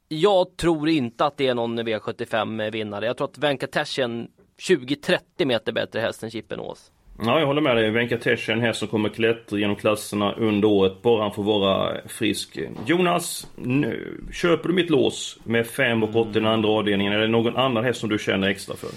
jag 0.08 0.56
tror 0.56 0.88
inte 0.88 1.24
att 1.24 1.36
det 1.36 1.46
är 1.46 1.54
någon 1.54 1.80
V75 1.80 2.70
vinnare. 2.70 3.06
Jag 3.06 3.16
tror 3.16 3.28
att 3.28 3.38
Venkatesh 3.38 4.00
är 4.00 4.04
en 4.04 4.28
20-30 4.58 5.44
meter 5.44 5.72
bättre 5.72 6.00
häst 6.00 6.22
än 6.22 6.30
Chippenås. 6.30 6.92
Ja, 7.18 7.38
jag 7.38 7.46
håller 7.46 7.60
med 7.60 7.76
dig. 7.76 7.90
Venkatesh 7.90 8.50
är 8.50 8.52
en 8.52 8.60
häst 8.60 8.78
som 8.78 8.88
kommer 8.88 9.08
klättra 9.08 9.58
genom 9.58 9.76
klasserna 9.76 10.32
under 10.32 10.68
året, 10.68 11.02
bara 11.02 11.22
han 11.22 11.32
får 11.32 11.42
vara 11.42 11.96
frisk. 12.08 12.58
Jonas, 12.86 13.46
nu, 13.56 14.20
köper 14.32 14.68
du 14.68 14.74
mitt 14.74 14.90
lås 14.90 15.38
med 15.44 15.66
5 15.66 16.02
och 16.02 16.16
8 16.16 16.30
i 16.30 16.32
den 16.32 16.46
andra 16.46 16.68
avdelningen? 16.68 17.12
Är 17.12 17.18
det 17.18 17.28
någon 17.28 17.56
annan 17.56 17.84
häst 17.84 18.00
som 18.00 18.08
du 18.08 18.18
känner 18.18 18.48
extra 18.48 18.76
för? 18.76 18.90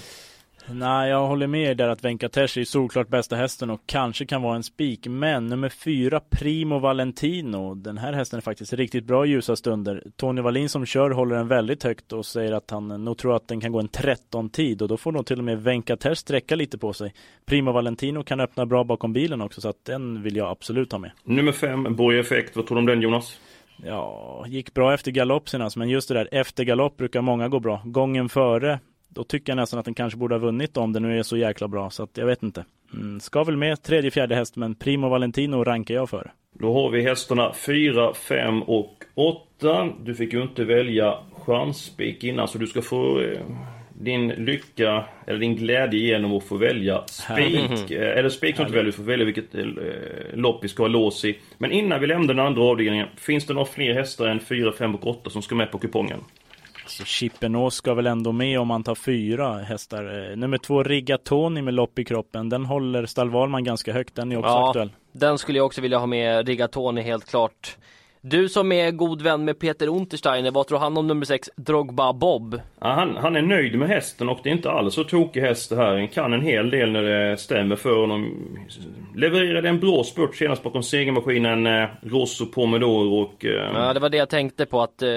Nej, 0.66 1.10
jag 1.10 1.26
håller 1.26 1.46
med 1.46 1.70
er 1.70 1.74
där 1.74 1.88
att 1.88 2.04
Venkatesh 2.04 2.58
är 2.58 2.64
solklart 2.64 3.08
bästa 3.08 3.36
hästen 3.36 3.70
och 3.70 3.80
kanske 3.86 4.26
kan 4.26 4.42
vara 4.42 4.56
en 4.56 4.62
spik. 4.62 5.06
Men 5.06 5.46
nummer 5.46 5.68
fyra, 5.68 6.20
Primo 6.30 6.78
Valentino. 6.78 7.74
Den 7.74 7.98
här 7.98 8.12
hästen 8.12 8.36
är 8.36 8.40
faktiskt 8.40 8.72
riktigt 8.72 9.04
bra 9.04 9.26
i 9.26 9.28
ljusa 9.28 9.56
stunder. 9.56 10.04
Tony 10.16 10.40
Wallin 10.40 10.68
som 10.68 10.86
kör 10.86 11.10
håller 11.10 11.36
den 11.36 11.48
väldigt 11.48 11.82
högt 11.82 12.12
och 12.12 12.26
säger 12.26 12.52
att 12.52 12.70
han 12.70 13.04
nog 13.04 13.18
tror 13.18 13.36
att 13.36 13.48
den 13.48 13.60
kan 13.60 13.72
gå 13.72 13.80
en 13.80 13.88
13 13.88 14.50
tid 14.50 14.82
och 14.82 14.88
då 14.88 14.96
får 14.96 15.12
nog 15.12 15.26
till 15.26 15.38
och 15.38 15.44
med 15.44 15.62
Venkatesh 15.62 16.14
sträcka 16.14 16.56
lite 16.56 16.78
på 16.78 16.92
sig. 16.92 17.14
Primo 17.46 17.72
Valentino 17.72 18.22
kan 18.22 18.40
öppna 18.40 18.66
bra 18.66 18.84
bakom 18.84 19.12
bilen 19.12 19.40
också 19.40 19.60
så 19.60 19.68
att 19.68 19.84
den 19.84 20.22
vill 20.22 20.36
jag 20.36 20.48
absolut 20.48 20.92
ha 20.92 20.98
med. 20.98 21.10
Nummer 21.24 21.52
fem, 21.52 21.96
Borg 21.96 22.18
Effekt. 22.18 22.56
Vad 22.56 22.66
tror 22.66 22.76
du 22.76 22.80
om 22.80 22.86
den 22.86 23.00
Jonas? 23.00 23.40
Ja, 23.84 24.44
gick 24.48 24.74
bra 24.74 24.94
efter 24.94 25.10
galopp 25.10 25.48
senast, 25.48 25.76
men 25.76 25.88
just 25.88 26.08
det 26.08 26.14
där 26.14 26.28
efter 26.32 26.64
galopp 26.64 26.96
brukar 26.96 27.20
många 27.20 27.48
gå 27.48 27.60
bra. 27.60 27.82
Gången 27.84 28.28
före 28.28 28.78
då 29.10 29.24
tycker 29.24 29.52
jag 29.52 29.56
nästan 29.56 29.78
att 29.78 29.84
den 29.84 29.94
kanske 29.94 30.18
borde 30.18 30.34
ha 30.34 30.40
vunnit 30.40 30.76
om 30.76 30.92
den 30.92 31.02
nu 31.02 31.18
är 31.18 31.22
så 31.22 31.36
jäkla 31.36 31.68
bra. 31.68 31.90
Så 31.90 32.02
att 32.02 32.16
jag 32.16 32.26
vet 32.26 32.42
inte. 32.42 32.64
Mm, 32.94 33.20
ska 33.20 33.44
väl 33.44 33.56
med 33.56 33.82
tredje, 33.82 34.10
fjärde 34.10 34.34
häst, 34.34 34.56
men 34.56 34.74
Primo 34.74 35.08
Valentino 35.08 35.64
rankar 35.64 35.94
jag 35.94 36.10
för. 36.10 36.32
Då 36.52 36.72
har 36.72 36.90
vi 36.90 37.02
hästarna 37.02 37.52
4, 37.52 38.14
5 38.14 38.62
och 38.62 39.04
8. 39.14 39.88
Du 40.02 40.14
fick 40.14 40.32
ju 40.32 40.42
inte 40.42 40.64
välja 40.64 41.18
chansspik 41.32 42.24
innan, 42.24 42.48
så 42.48 42.58
du 42.58 42.66
ska 42.66 42.82
få 42.82 43.20
eh, 43.20 43.40
din 44.00 44.28
lycka, 44.28 45.04
eller 45.26 45.38
din 45.38 45.56
glädje 45.56 46.00
genom 46.00 46.36
att 46.36 46.44
få 46.44 46.56
välja 46.56 47.04
spik. 47.06 47.90
Eh, 47.90 48.18
eller 48.18 48.28
spik 48.28 48.56
som 48.56 48.64
du 48.64 48.70
väljer, 48.72 48.84
du 48.84 48.92
får 48.92 49.02
välja 49.02 49.26
vilket 49.26 49.54
eh, 49.54 49.64
lopp 50.34 50.64
vi 50.64 50.68
ska 50.68 50.82
ha 50.82 50.88
lås 50.88 51.24
i. 51.24 51.38
Men 51.58 51.72
innan 51.72 52.00
vi 52.00 52.06
lämnar 52.06 52.34
den 52.34 52.46
andra 52.46 52.62
avdelningen, 52.62 53.08
finns 53.16 53.46
det 53.46 53.54
några 53.54 53.66
fler 53.66 53.94
hästar 53.94 54.26
än 54.26 54.40
4, 54.40 54.72
5 54.72 54.94
och 54.94 55.06
8 55.06 55.30
som 55.30 55.42
ska 55.42 55.54
med 55.54 55.70
på 55.70 55.78
kupongen? 55.78 56.20
Så 57.00 57.06
Chippenås 57.06 57.74
ska 57.74 57.94
väl 57.94 58.06
ändå 58.06 58.32
med 58.32 58.60
om 58.60 58.68
man 58.68 58.82
tar 58.82 58.94
fyra 58.94 59.58
hästar. 59.58 60.30
Eh, 60.30 60.36
nummer 60.36 60.58
två 60.58 60.82
Rigatoni 60.82 61.62
med 61.62 61.74
lopp 61.74 61.98
i 61.98 62.04
kroppen. 62.04 62.48
Den 62.48 62.64
håller 62.64 63.06
Stall 63.06 63.62
ganska 63.62 63.92
högt. 63.92 64.14
Den 64.14 64.32
är 64.32 64.36
också 64.36 64.50
ja, 64.50 64.68
aktuell. 64.68 64.90
Den 65.12 65.38
skulle 65.38 65.58
jag 65.58 65.66
också 65.66 65.80
vilja 65.80 65.98
ha 65.98 66.06
med 66.06 66.48
Rigatoni 66.48 67.02
helt 67.02 67.26
klart. 67.30 67.76
Du 68.22 68.48
som 68.48 68.72
är 68.72 68.90
god 68.90 69.22
vän 69.22 69.44
med 69.44 69.58
Peter 69.58 69.88
Untersteiner, 69.88 70.50
vad 70.50 70.66
tror 70.66 70.78
han 70.78 70.96
om 70.96 71.06
nummer 71.06 71.24
6, 71.24 71.50
Drogba 71.56 72.12
Bob? 72.12 72.60
Ja, 72.80 72.88
han, 72.88 73.16
han 73.16 73.36
är 73.36 73.42
nöjd 73.42 73.78
med 73.78 73.88
hästen 73.88 74.28
och 74.28 74.38
det 74.42 74.48
är 74.48 74.52
inte 74.52 74.70
alls 74.70 74.94
så 74.94 75.04
tokig 75.04 75.40
häst 75.40 75.70
det 75.70 75.76
här. 75.76 75.96
Han 75.96 76.08
kan 76.08 76.32
en 76.32 76.42
hel 76.42 76.70
del 76.70 76.90
när 76.90 77.02
det 77.02 77.36
stämmer 77.36 77.76
för 77.76 78.00
honom. 78.00 78.34
Levererade 79.16 79.68
en 79.68 79.80
bra 79.80 80.04
spurt 80.04 80.36
senast 80.36 80.62
bakom 80.62 80.82
segermaskinen 80.82 81.66
eh, 81.66 81.88
Rosso 82.02 82.46
Pomodoro 82.46 83.20
och... 83.20 83.44
Eh... 83.44 83.70
Ja, 83.74 83.94
det 83.94 84.00
var 84.00 84.08
det 84.08 84.16
jag 84.16 84.28
tänkte 84.28 84.66
på 84.66 84.82
att 84.82 85.02
eh, 85.02 85.08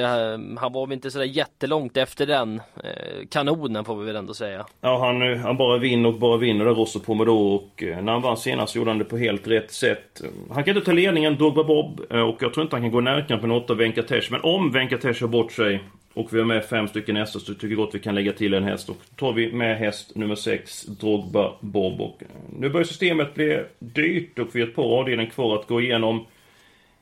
han 0.57 0.73
var 0.73 0.85
väl 0.85 0.93
inte 0.93 1.11
sådär 1.11 1.25
jättelångt 1.25 1.97
efter 1.97 2.25
den 2.25 2.61
eh, 2.83 3.27
kanonen 3.29 3.85
får 3.85 3.95
vi 3.95 4.05
väl 4.05 4.15
ändå 4.15 4.33
säga. 4.33 4.65
Ja, 4.81 5.05
han, 5.05 5.31
eh, 5.31 5.37
han 5.37 5.57
bara 5.57 5.77
vinner 5.77 6.09
och 6.09 6.15
bara 6.19 6.37
vinner 6.37 6.65
där 6.65 6.73
Rosso 6.73 6.99
Pomodoro 6.99 7.55
och 7.55 7.83
eh, 7.83 8.03
när 8.03 8.11
han 8.11 8.21
vann 8.21 8.37
senast 8.37 8.75
gjorde 8.75 8.89
han 8.89 8.97
det 8.97 9.05
på 9.05 9.17
helt 9.17 9.47
rätt 9.47 9.71
sätt. 9.71 10.21
Han 10.51 10.63
kan 10.63 10.77
inte 10.77 10.85
ta 10.85 10.91
ledningen, 10.91 11.35
Drogba 11.35 11.63
Bob, 11.63 11.99
och 11.99 12.43
jag 12.43 12.53
tror 12.53 12.61
inte 12.61 12.75
han 12.75 12.83
kan 12.83 12.92
gå 12.93 13.01
närkamp 13.01 13.41
med 13.41 13.51
åtta 13.51 13.73
Venkatesh. 13.73 14.31
Men 14.31 14.41
om 14.41 14.71
Venkatesh 14.71 15.21
har 15.21 15.27
bort 15.27 15.51
sig 15.51 15.83
och 16.13 16.33
vi 16.33 16.39
har 16.39 16.45
med 16.45 16.65
fem 16.65 16.87
stycken 16.87 17.15
hästar 17.15 17.39
så 17.39 17.53
tycker 17.53 17.67
jag 17.67 17.77
gott 17.77 17.95
vi 17.95 17.99
kan 17.99 18.15
lägga 18.15 18.33
till 18.33 18.53
en 18.53 18.63
häst. 18.63 18.89
Och 18.89 18.97
tar 19.15 19.33
vi 19.33 19.51
med 19.51 19.77
häst 19.77 20.15
nummer 20.15 20.35
6, 20.35 20.83
Drogba 20.83 21.53
Bob. 21.59 22.01
Och 22.01 22.23
nu 22.59 22.69
börjar 22.69 22.85
systemet 22.85 23.33
bli 23.33 23.63
dyrt 23.79 24.39
och 24.39 24.47
vi 24.55 24.61
har 24.61 24.67
ett 24.67 24.75
par 24.75 24.99
avdelningar 24.99 25.31
kvar 25.31 25.55
att 25.59 25.67
gå 25.67 25.81
igenom. 25.81 26.25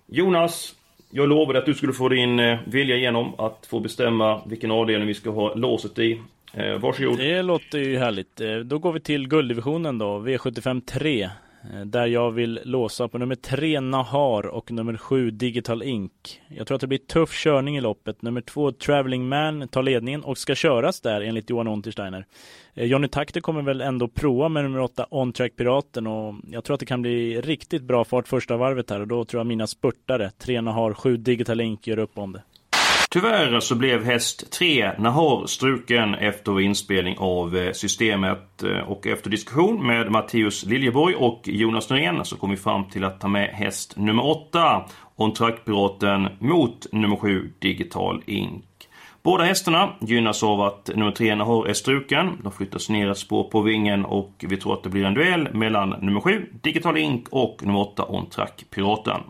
Jonas, 0.06 0.76
jag 1.10 1.30
lovade 1.30 1.60
att 1.60 1.66
du 1.66 1.74
skulle 1.74 1.94
få 1.94 2.10
din 2.10 2.40
eh, 2.40 2.60
vilja 2.68 2.96
igenom 2.96 3.40
att 3.40 3.68
få 3.70 3.80
bestämma 3.80 4.42
vilken 4.46 4.72
avdelning 4.72 5.08
vi 5.08 5.14
ska 5.14 5.30
ha 5.30 5.54
låset 5.54 6.00
i. 6.00 6.22
Eh, 6.54 6.80
varsågod. 6.80 7.18
Det 7.18 7.42
låter 7.42 7.80
ju 7.80 7.98
härligt. 7.98 8.42
Eh, 8.42 8.56
då 8.56 8.80
går 8.80 8.94
vi 8.94 9.00
till 9.00 9.28
gulddivisionen 9.28 9.98
då, 9.98 10.20
V75 10.20 10.82
3. 10.86 11.30
Eh, 11.64 11.86
där 11.86 12.06
jag 12.06 12.32
vill 12.32 12.60
låsa 12.64 13.08
på 13.08 13.18
nummer 13.18 13.36
3 13.36 13.80
Nahar 13.80 14.46
och 14.46 14.72
nummer 14.72 14.98
7 14.98 15.32
Digital 15.32 15.84
Ink. 15.84 16.42
Jag 16.48 16.68
tror 16.68 16.76
att 16.76 16.82
det 16.82 16.88
blir 16.88 16.98
tuff 16.98 17.32
körning 17.34 17.78
i 17.78 17.82
loppet. 17.82 18.22
Nummer 18.22 18.42
2 18.42 18.72
Traveling 18.72 19.28
Man 19.28 19.68
tar 19.68 19.84
ledningen 19.84 20.24
och 20.24 20.38
ska 20.38 20.56
köras 20.56 21.02
där 21.02 21.22
enligt 21.22 21.50
Johan 21.50 21.68
Untersteiner. 21.68 22.26
Eh, 22.74 22.86
Johnny 22.86 23.08
Takter 23.08 23.42
kommer 23.42 23.62
väl 23.62 23.82
ändå 23.82 24.08
prova 24.08 24.50
med 24.50 24.64
nummer 24.64 24.80
8 24.80 25.08
On 25.10 25.34
Track 25.34 25.56
Piraten 25.56 26.08
och 26.08 26.36
jag 26.52 26.64
tror 26.64 26.74
att 26.74 26.80
det 26.80 26.86
kan 26.86 27.02
bli 27.02 27.42
riktigt 27.42 27.84
bra 27.84 28.04
fart 28.04 28.28
första 28.28 28.58
varvet 28.58 28.90
här 28.90 29.00
och 29.00 29.08
då 29.08 29.26
tror 29.26 29.40
jag 29.40 29.48
mina 29.48 29.68
spurtare 29.68 30.32
3 30.38 30.62
Nahar, 30.62 30.94
7 30.94 31.18
Digital 31.18 31.62
Ink 31.62 31.88
gör 31.88 32.00
upp 32.00 32.18
om 32.18 32.34
det. 32.34 32.42
Tyvärr 33.14 33.60
så 33.60 33.76
blev 33.76 34.06
häst 34.06 34.52
3 34.52 34.92
Nahar 34.98 35.48
struken 35.48 36.16
efter 36.16 36.60
inspelning 36.60 37.16
av 37.18 37.58
eh, 37.58 37.72
systemet 37.72 38.64
eh, 38.64 38.78
och 38.78 39.08
efter 39.08 39.30
diskussion 39.30 39.88
med 39.88 40.12
Matteus 40.12 40.66
Liljeborg 40.66 41.16
och 41.16 41.42
Jonas 41.46 41.90
Norén 41.90 42.26
så 42.26 42.38
kom 42.38 42.50
vi 42.50 42.58
fram 42.58 42.90
till 42.90 43.04
att 43.04 43.22
ta 43.22 43.28
med 43.28 43.50
häst 43.50 43.98
nummer 43.98 44.26
8 44.26 44.86
On-Track-piraten 45.16 46.28
mot 46.40 46.88
nummer 46.92 47.16
7 47.16 47.54
Digital 47.60 48.24
Ink. 48.26 48.66
Båda 49.24 49.44
hästarna 49.44 49.94
gynnas 50.00 50.44
av 50.44 50.62
att 50.62 50.90
nummer 50.96 51.12
3 51.12 51.36
Nahar 51.36 51.68
är 51.68 51.74
struken. 51.74 52.38
De 52.44 52.52
flyttas 52.52 52.90
ner 52.90 53.12
ett 53.12 53.18
spår 53.18 53.44
på 53.44 53.62
vingen 53.62 54.06
och 54.06 54.46
vi 54.48 54.58
tror 54.58 54.74
att 54.74 54.84
det 54.84 54.90
blir 54.90 55.06
en 55.06 55.14
duell 55.14 55.54
mellan 55.54 55.90
nummer 55.90 56.22
7 56.22 56.50
Digital 56.62 56.98
Ink 56.98 57.28
och 57.30 57.60
nummer 57.64 57.80
8 57.80 58.06
On-Track-piraten. 58.06 59.22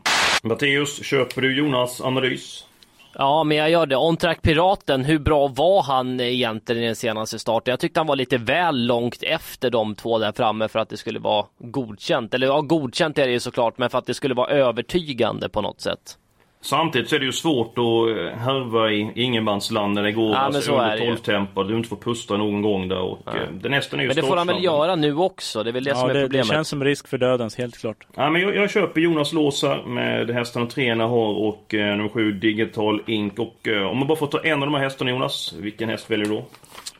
Matteus, 0.43 1.03
köper 1.03 1.41
du 1.41 1.57
Jonas 1.57 2.01
analys? 2.01 2.65
Ja, 3.13 3.43
men 3.43 3.57
jag 3.57 3.69
gör 3.69 3.85
det. 3.85 3.95
On-track 3.95 4.41
Piraten, 4.41 5.05
hur 5.05 5.19
bra 5.19 5.47
var 5.47 5.83
han 5.83 6.19
egentligen 6.19 6.83
i 6.83 6.85
den 6.85 6.95
senaste 6.95 7.39
starten? 7.39 7.71
Jag 7.71 7.79
tyckte 7.79 7.99
han 7.99 8.07
var 8.07 8.15
lite 8.15 8.37
väl 8.37 8.85
långt 8.85 9.23
efter 9.23 9.69
de 9.69 9.95
två 9.95 10.19
där 10.19 10.31
framme 10.31 10.67
för 10.67 10.79
att 10.79 10.89
det 10.89 10.97
skulle 10.97 11.19
vara 11.19 11.45
godkänt. 11.59 12.33
Eller 12.33 12.47
ja, 12.47 12.61
godkänt 12.61 13.17
är 13.17 13.27
det 13.27 13.33
ju 13.33 13.39
såklart, 13.39 13.77
men 13.77 13.89
för 13.89 13.97
att 13.97 14.05
det 14.05 14.13
skulle 14.13 14.33
vara 14.33 14.51
övertygande 14.51 15.49
på 15.49 15.61
något 15.61 15.81
sätt. 15.81 16.17
Samtidigt 16.63 17.09
så 17.09 17.15
är 17.15 17.19
det 17.19 17.25
ju 17.25 17.31
svårt 17.31 17.77
att 17.77 17.77
eh, 17.77 18.39
härva 18.39 18.91
i 18.91 19.11
ingenmansland 19.15 19.93
när 19.93 20.03
det 20.03 20.11
går 20.11 20.31
ja, 20.31 20.37
alltså 20.37 20.71
under 20.71 20.97
12 20.97 21.15
tempo. 21.15 21.63
Du 21.63 21.77
inte 21.77 21.89
får 21.89 21.95
pusta 21.95 22.37
någon 22.37 22.61
gång 22.61 22.87
där 22.87 22.99
och 22.99 23.19
ja. 23.25 23.31
Eh, 23.31 23.51
den 23.51 23.71
nästan 23.71 23.99
är 23.99 24.03
ju 24.03 24.07
Men 24.07 24.15
det 24.15 24.21
får 24.21 24.37
han 24.37 24.47
väl 24.47 24.63
göra 24.63 24.95
nu 24.95 25.15
också? 25.15 25.63
Det 25.63 25.69
är 25.69 25.71
väl 25.71 25.83
det 25.83 25.89
ja, 25.89 25.95
som 25.95 26.09
är 26.09 26.13
det, 26.13 26.21
problemet. 26.21 26.47
det 26.47 26.53
känns 26.53 26.67
som 26.67 26.83
risk 26.83 27.07
för 27.07 27.17
dödens, 27.17 27.57
helt 27.57 27.77
klart. 27.77 28.07
Ja, 28.15 28.29
men 28.29 28.41
jag, 28.41 28.55
jag 28.55 28.71
köper 28.71 29.01
Jonas 29.01 29.33
Låsar 29.33 29.83
med 29.85 30.29
hästarna 30.29 30.65
Trena 30.65 31.07
har 31.07 31.33
och 31.33 31.73
eh, 31.73 31.95
nummer 31.97 32.09
7 32.09 32.31
Digital 32.31 33.01
Ink. 33.07 33.39
Och 33.39 33.67
eh, 33.67 33.83
om 33.83 33.97
man 33.97 34.07
bara 34.07 34.17
får 34.17 34.27
ta 34.27 34.39
en 34.39 34.53
av 34.53 34.67
de 34.67 34.73
här 34.73 34.83
hästarna 34.83 35.11
Jonas, 35.11 35.53
vilken 35.59 35.89
häst 35.89 36.11
väljer 36.11 36.25
du 36.25 36.31
då? 36.35 36.45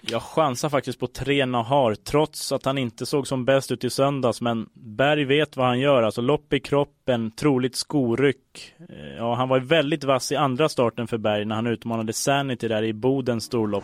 Jag 0.01 0.21
chansar 0.21 0.69
faktiskt 0.69 0.99
på 0.99 1.07
tre 1.07 1.45
Nahar 1.45 1.95
trots 1.95 2.51
att 2.51 2.65
han 2.65 2.77
inte 2.77 3.05
såg 3.05 3.27
som 3.27 3.45
bäst 3.45 3.71
ut 3.71 3.83
i 3.83 3.89
söndags. 3.89 4.41
Men 4.41 4.69
Berg 4.73 5.25
vet 5.25 5.57
vad 5.57 5.67
han 5.67 5.79
gör. 5.79 6.03
Alltså 6.03 6.21
lopp 6.21 6.53
i 6.53 6.59
kroppen, 6.59 7.31
troligt 7.31 7.75
skoryck. 7.75 8.73
Eh, 8.89 9.15
ja, 9.17 9.35
han 9.35 9.49
var 9.49 9.59
väldigt 9.59 10.03
vass 10.03 10.31
i 10.31 10.35
andra 10.35 10.69
starten 10.69 11.07
för 11.07 11.17
Berg 11.17 11.45
när 11.45 11.55
han 11.55 11.67
utmanade 11.67 12.13
Sanity 12.13 12.67
där 12.67 12.83
i 12.83 12.93
Bodens 12.93 13.43
storlopp. 13.43 13.83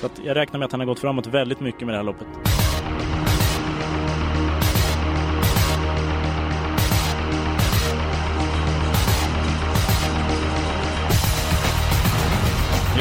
Så 0.00 0.06
att 0.06 0.20
jag 0.24 0.36
räknar 0.36 0.58
med 0.58 0.66
att 0.66 0.72
han 0.72 0.80
har 0.80 0.86
gått 0.86 1.00
framåt 1.00 1.26
väldigt 1.26 1.60
mycket 1.60 1.86
med 1.86 1.94
det 1.94 1.96
här 1.96 2.04
loppet. 2.04 2.28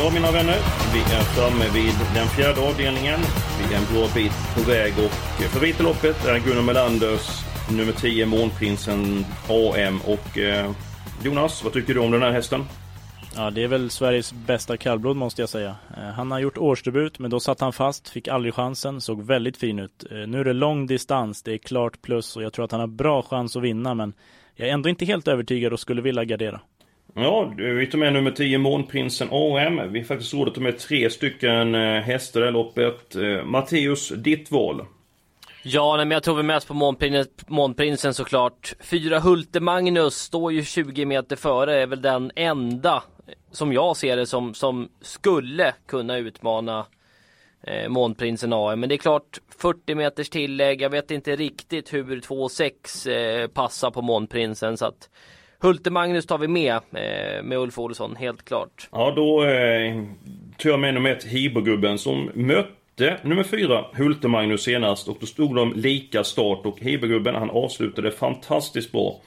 Ja, 0.02 0.12
mina 0.14 0.32
vänner, 0.32 0.58
vi 0.94 1.00
är 1.00 1.22
framme 1.22 1.66
vid 1.74 1.94
den 2.16 2.28
fjärde 2.28 2.62
avdelningen. 2.70 3.20
Vi 3.60 3.74
är 3.74 3.80
en 3.80 3.94
bra 3.94 4.08
bit 4.16 4.32
på 4.56 4.72
väg 4.72 4.94
och 4.98 5.84
loppet 5.84 6.26
är 6.26 6.40
Gunnar 6.40 6.62
Melanders 6.62 7.44
nummer 7.72 7.92
10, 7.92 8.26
Månprinsen 8.26 9.26
AM. 9.50 10.00
Och 10.02 10.38
eh, 10.38 10.72
Jonas, 11.24 11.64
vad 11.64 11.74
tycker 11.74 11.94
du 11.94 12.00
om 12.00 12.12
den 12.12 12.22
här 12.22 12.32
hästen? 12.32 12.66
Ja, 13.36 13.52
det 13.52 13.64
är 13.64 13.68
väl 13.68 13.90
Sveriges 13.90 14.34
bästa 14.34 14.78
kallblod 14.78 15.18
måste 15.18 15.42
jag 15.42 15.50
säga. 15.50 15.76
Eh, 15.98 16.04
han 16.04 16.32
har 16.32 16.40
gjort 16.40 16.58
årsdebut, 16.58 17.20
men 17.20 17.32
då 17.32 17.40
satt 17.40 17.60
han 17.60 17.74
fast, 17.74 18.10
fick 18.10 18.28
aldrig 18.28 18.54
chansen, 18.54 19.02
såg 19.02 19.26
väldigt 19.26 19.58
fin 19.58 19.80
ut. 19.80 20.06
Eh, 20.12 20.18
nu 20.18 20.40
är 20.40 20.44
det 20.44 20.54
lång 20.54 20.88
distans, 20.88 21.44
det 21.44 21.54
är 21.54 21.58
klart 21.58 22.02
plus 22.02 22.36
och 22.36 22.44
jag 22.44 22.54
tror 22.54 22.66
att 22.66 22.72
han 22.72 22.82
har 22.82 22.88
bra 22.88 23.22
chans 23.22 23.56
att 23.56 23.64
vinna, 23.64 23.94
men 23.94 24.14
jag 24.56 24.70
är 24.70 24.74
ändå 24.74 24.90
inte 24.90 25.06
helt 25.06 25.28
övertygad 25.28 25.74
och 25.74 25.80
skulle 25.80 26.02
vilja 26.02 26.24
gardera. 26.24 26.62
Ja, 27.16 27.54
vi 27.58 27.88
tar 27.88 27.98
med 27.98 28.14
nummer 28.14 28.32
10, 28.32 28.58
Månprinsen 28.58 29.28
AM. 29.32 29.92
Vi 29.94 30.00
har 30.00 30.06
faktiskt 30.06 30.34
råd 30.34 30.48
att 30.48 30.56
ta 30.56 30.62
med 30.62 30.78
tre 30.78 31.10
stycken 31.10 31.76
eh, 31.76 32.02
hästar 32.02 32.40
i 32.40 32.42
det 32.42 32.48
här 32.48 32.54
loppet. 32.54 33.16
Eh, 33.16 33.44
Matteus, 33.46 34.10
ditt 34.10 34.52
val? 34.52 34.86
Ja, 35.64 35.96
nej, 35.98 36.06
men 36.06 36.16
jag 36.16 36.24
tror 36.24 36.36
väl 36.36 36.46
mest 36.46 36.68
på 36.68 36.74
Månprinsen, 36.74 37.34
Månprinsen 37.48 38.14
såklart. 38.14 38.74
Fyra 38.80 39.20
Hulte 39.20 39.60
Magnus 39.60 40.16
står 40.16 40.54
ju 40.54 40.64
20 40.64 41.06
meter 41.06 41.36
före, 41.36 41.82
är 41.82 41.88
väl 41.88 42.02
den 42.02 42.32
enda 42.36 43.04
som 43.52 43.74
jag 43.74 43.98
ser 43.98 44.18
det 44.18 44.26
som, 44.26 44.54
som 44.54 44.90
skulle 45.02 45.74
kunna 45.88 46.18
utmana 46.18 46.86
eh, 47.64 47.90
Månprinsen 47.90 48.54
AM. 48.54 48.80
Men 48.80 48.90
det 48.90 48.96
är 48.96 48.98
klart 48.98 49.40
40 49.62 49.96
meters 49.96 50.30
tillägg. 50.30 50.82
Jag 50.82 50.90
vet 50.90 51.12
inte 51.12 51.36
riktigt 51.36 51.94
hur 51.94 52.04
2,6 52.04 53.10
eh, 53.12 53.48
passar 53.48 53.92
på 53.92 54.02
Månprinsen 54.02 54.78
så 54.78 54.86
att 54.86 55.10
Hulte 55.62 55.92
Magnus 55.92 56.26
tar 56.26 56.38
vi 56.38 56.48
med 56.48 56.74
eh, 56.74 57.44
med 57.44 57.58
Ulf 57.58 57.80
Olsson 57.80 58.16
helt 58.16 58.46
klart. 58.46 58.90
Ja 58.92 59.14
då 59.16 59.44
eh, 59.44 60.04
tar 60.58 60.70
jag 60.70 60.80
med 60.80 60.94
nummer 60.94 61.12
ett 61.12 61.24
Hibergubben 61.24 61.98
som 61.98 62.30
mötte 62.34 63.20
nummer 63.22 63.44
fyra 63.44 63.86
Hulte 63.94 64.28
Magnus 64.28 64.64
senast 64.64 65.08
och 65.08 65.18
då 65.20 65.26
stod 65.26 65.56
de 65.56 65.74
lika 65.76 66.24
start 66.24 66.66
och 66.66 66.80
Hibergubben 66.80 67.36
han 67.36 67.50
avslutade 67.50 68.12
fantastiskt 68.12 68.92
bra. 68.92 69.22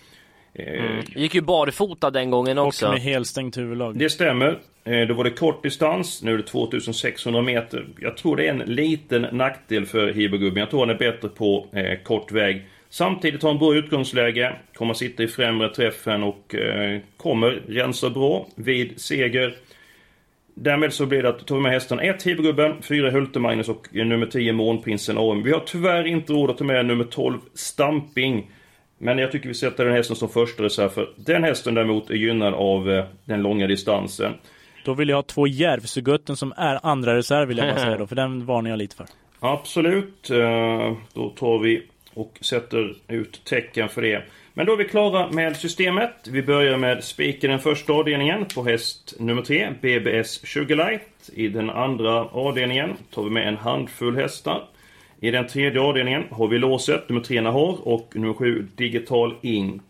Mm. 0.55 1.03
Gick 1.17 1.35
ju 1.35 1.41
barfota 1.41 2.11
den 2.11 2.31
gången 2.31 2.59
också. 2.59 2.87
Och 2.87 2.93
med 2.93 3.03
helstängt 3.03 3.57
huvudlag. 3.57 3.99
Det 3.99 4.11
stämmer. 4.11 4.59
Eh, 4.85 5.01
då 5.09 5.15
var 5.15 5.25
det 5.25 5.31
kort 5.31 5.63
distans, 5.63 6.23
nu 6.23 6.35
är 6.35 6.37
det 6.37 6.43
2600 6.43 7.43
meter. 7.43 7.87
Jag 8.01 8.17
tror 8.17 8.37
det 8.37 8.47
är 8.47 8.51
en 8.51 8.59
liten 8.59 9.23
nackdel 9.33 9.87
för 9.87 10.13
Hibergubben. 10.13 10.61
Jag 10.61 10.71
tror 10.71 10.81
han 10.81 10.91
är 10.91 10.99
bättre 10.99 11.29
på 11.29 11.67
eh, 11.73 12.03
kort 12.03 12.33
väg. 12.33 12.67
Samtidigt 12.93 13.43
har 13.43 13.51
han 13.51 13.59
bra 13.59 13.75
utgångsläge, 13.75 14.57
kommer 14.75 14.95
sitta 14.95 15.23
i 15.23 15.29
främre 15.29 15.69
träffen 15.69 16.23
och 16.23 16.55
eh, 16.55 17.01
kommer 17.17 17.51
rensa 17.69 18.11
bra 18.11 18.47
vid 18.55 19.01
seger. 19.01 19.55
Därmed 20.55 20.93
så 20.93 21.07
blir 21.07 21.23
det 21.23 21.29
att 21.29 21.47
tar 21.47 21.55
vi 21.55 21.61
med 21.61 21.73
hästen 21.73 22.01
1 22.01 22.23
Hibergubben, 22.23 22.83
4 22.83 23.11
Hulte 23.11 23.39
Magnus 23.39 23.69
och 23.69 23.89
nummer 23.93 24.27
10 24.27 24.53
Månprinsen 24.53 25.19
AM. 25.19 25.43
Vi 25.43 25.53
har 25.53 25.61
tyvärr 25.67 26.07
inte 26.07 26.33
råd 26.33 26.51
att 26.51 26.59
ta 26.59 26.65
med 26.65 26.87
nummer 26.87 27.05
12 27.05 27.39
Stamping. 27.55 28.51
Men 28.99 29.19
jag 29.19 29.33
tycker 29.33 29.49
vi 29.49 29.55
sätter 29.55 29.85
den 29.85 29.95
hästen 29.95 30.17
som 30.17 30.29
första 30.29 30.63
reserv 30.63 30.89
för 30.89 31.09
den 31.17 31.45
hästen 31.45 31.75
däremot 31.75 32.11
är 32.11 32.15
gynnad 32.15 32.55
av 32.55 32.91
eh, 32.91 33.05
den 33.25 33.43
långa 33.43 33.67
distansen. 33.67 34.33
Då 34.85 34.95
vill 34.95 35.09
jag 35.09 35.17
ha 35.17 35.23
två 35.23 35.47
Järvsögutten 35.47 36.37
som 36.37 36.53
är 36.57 36.87
andra 36.87 37.17
reserv 37.17 37.49
vill 37.49 37.59
jag 37.59 37.75
bara 37.75 37.85
säga 37.85 37.99
då, 37.99 38.07
för 38.07 38.17
den 38.17 38.47
varnar 38.47 38.71
jag 38.71 38.79
lite 38.79 38.97
för. 38.97 39.07
Absolut, 39.41 40.31
eh, 40.31 40.93
då 41.15 41.31
tar 41.31 41.59
vi 41.59 41.83
och 42.15 42.39
sätter 42.41 42.95
ut 43.09 43.45
tecken 43.45 43.89
för 43.89 44.03
det. 44.03 44.23
Men 44.55 44.67
då 44.67 44.73
är 44.73 44.77
vi 44.77 44.85
klara 44.85 45.31
med 45.31 45.57
systemet. 45.57 46.29
Vi 46.29 46.43
börjar 46.43 46.77
med 46.77 47.05
spiken 47.05 47.51
den 47.51 47.59
första 47.59 47.93
avdelningen 47.93 48.45
på 48.55 48.65
häst 48.65 49.15
nummer 49.19 49.43
3, 49.43 49.75
BBS 49.83 50.47
Sugarlight. 50.47 51.31
I 51.35 51.49
den 51.49 51.71
andra 51.71 52.25
avdelningen 52.25 52.97
tar 53.15 53.23
vi 53.23 53.31
med 53.31 53.49
en 53.49 53.57
handfull 53.57 54.17
hästar. 54.17 54.65
I 55.21 55.31
den 55.31 55.47
tredje 55.47 55.81
avdelningen 55.81 56.25
har 56.31 56.49
vi 56.49 56.59
låset 56.59 57.09
nummer 57.09 57.23
3 57.23 57.41
Nahor 57.41 57.89
och 57.89 58.11
nummer 58.15 58.35
7 58.35 58.67
Digital 58.77 59.35
Ink. 59.43 59.83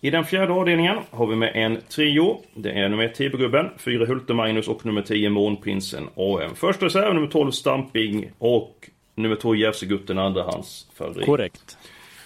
I 0.00 0.10
den 0.10 0.24
fjärde 0.24 0.52
avdelningen 0.52 0.98
har 1.10 1.26
vi 1.26 1.36
med 1.36 1.52
en 1.54 1.78
trio. 1.88 2.42
Det 2.54 2.70
är 2.70 2.88
nummer 2.88 3.04
1 3.04 3.14
Tibergubben, 3.14 3.70
4 3.78 4.06
Hulte 4.06 4.34
Magnus 4.34 4.68
och 4.68 4.86
nummer 4.86 5.02
10 5.02 5.30
Månprinsen 5.30 6.08
AM. 6.16 6.54
Första 6.54 6.86
reserv 6.86 7.14
nummer 7.14 7.26
12 7.26 7.50
Stamping 7.50 8.30
och 8.38 8.88
nummer 9.22 9.36
2 9.36 9.54
Järvsögutten 9.54 10.18
andrahandsfavorit. 10.18 11.26
Korrekt. 11.26 11.78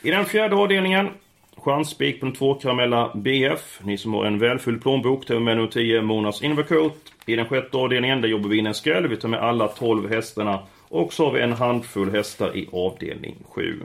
I 0.02 0.10
den 0.10 0.24
fjärde 0.24 0.56
avdelningen 0.56 1.08
Chansspik 1.56 2.20
på 2.20 2.26
den 2.26 2.34
två 2.34 2.54
karamella 2.54 3.10
BF. 3.14 3.80
Ni 3.82 3.98
som 3.98 4.14
har 4.14 4.24
en 4.24 4.38
välfylld 4.38 4.82
plånbok 4.82 5.26
tar 5.26 5.40
med 5.40 5.56
nummer 5.56 5.70
10 5.70 6.02
Monas 6.02 6.42
Invercoat. 6.42 6.96
I 7.26 7.36
den 7.36 7.46
sjätte 7.46 7.76
avdelningen 7.76 8.20
där 8.20 8.28
jobbar 8.28 8.48
vi 8.48 8.58
in 8.58 8.66
en 8.66 8.74
skräll. 8.74 9.08
Vi 9.08 9.16
tar 9.16 9.28
med 9.28 9.40
alla 9.40 9.68
12 9.68 10.10
hästarna 10.10 10.60
och 10.88 11.12
så 11.12 11.24
har 11.24 11.32
vi 11.32 11.40
en 11.40 11.52
handfull 11.52 12.10
hästar 12.10 12.56
i 12.56 12.68
avdelning 12.72 13.36
7. 13.48 13.80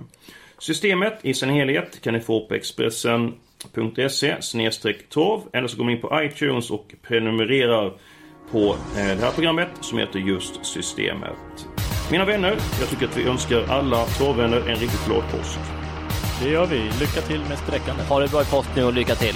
Systemet 0.58 1.19
i 1.22 1.34
sin 1.34 1.50
helhet 1.50 2.02
kan 2.02 2.13
ni 2.13 2.19
få 2.19 2.45
på 2.45 2.54
Expressen.se 2.54 4.36
torv 5.10 5.41
eller 5.54 5.67
så 5.67 5.78
går 5.78 5.86
ni 5.86 5.91
in 5.91 6.02
på 6.02 6.22
iTunes 6.24 6.72
och 6.72 6.95
prenumererar 7.02 7.93
på 8.52 8.76
eh, 8.98 9.17
det 9.17 9.22
här 9.22 9.32
programmet 9.32 9.69
som 9.82 9.98
heter 9.98 10.19
just 10.19 10.65
Systemet. 10.65 11.68
Mina 12.12 12.26
vänner, 12.26 12.58
jag 12.80 12.89
tycker 12.89 13.08
att 13.08 13.17
vi 13.17 13.24
önskar 13.24 13.65
alla 13.69 14.06
travvänner 14.06 14.58
en 14.58 14.76
riktigt 14.76 15.06
glad 15.06 15.24
påsk. 15.32 15.60
Det 16.41 16.50
gör 16.50 16.65
vi. 16.65 16.78
Lycka 17.00 17.22
till 17.22 17.41
med 17.50 17.58
sträckandet. 17.58 18.08
Ha 18.08 18.19
det 18.19 18.32
bra 18.32 18.41
i 18.41 18.45
påsk 18.45 18.69
nu 18.76 18.84
och 18.84 18.93
lycka 18.93 19.15
till. 19.15 19.36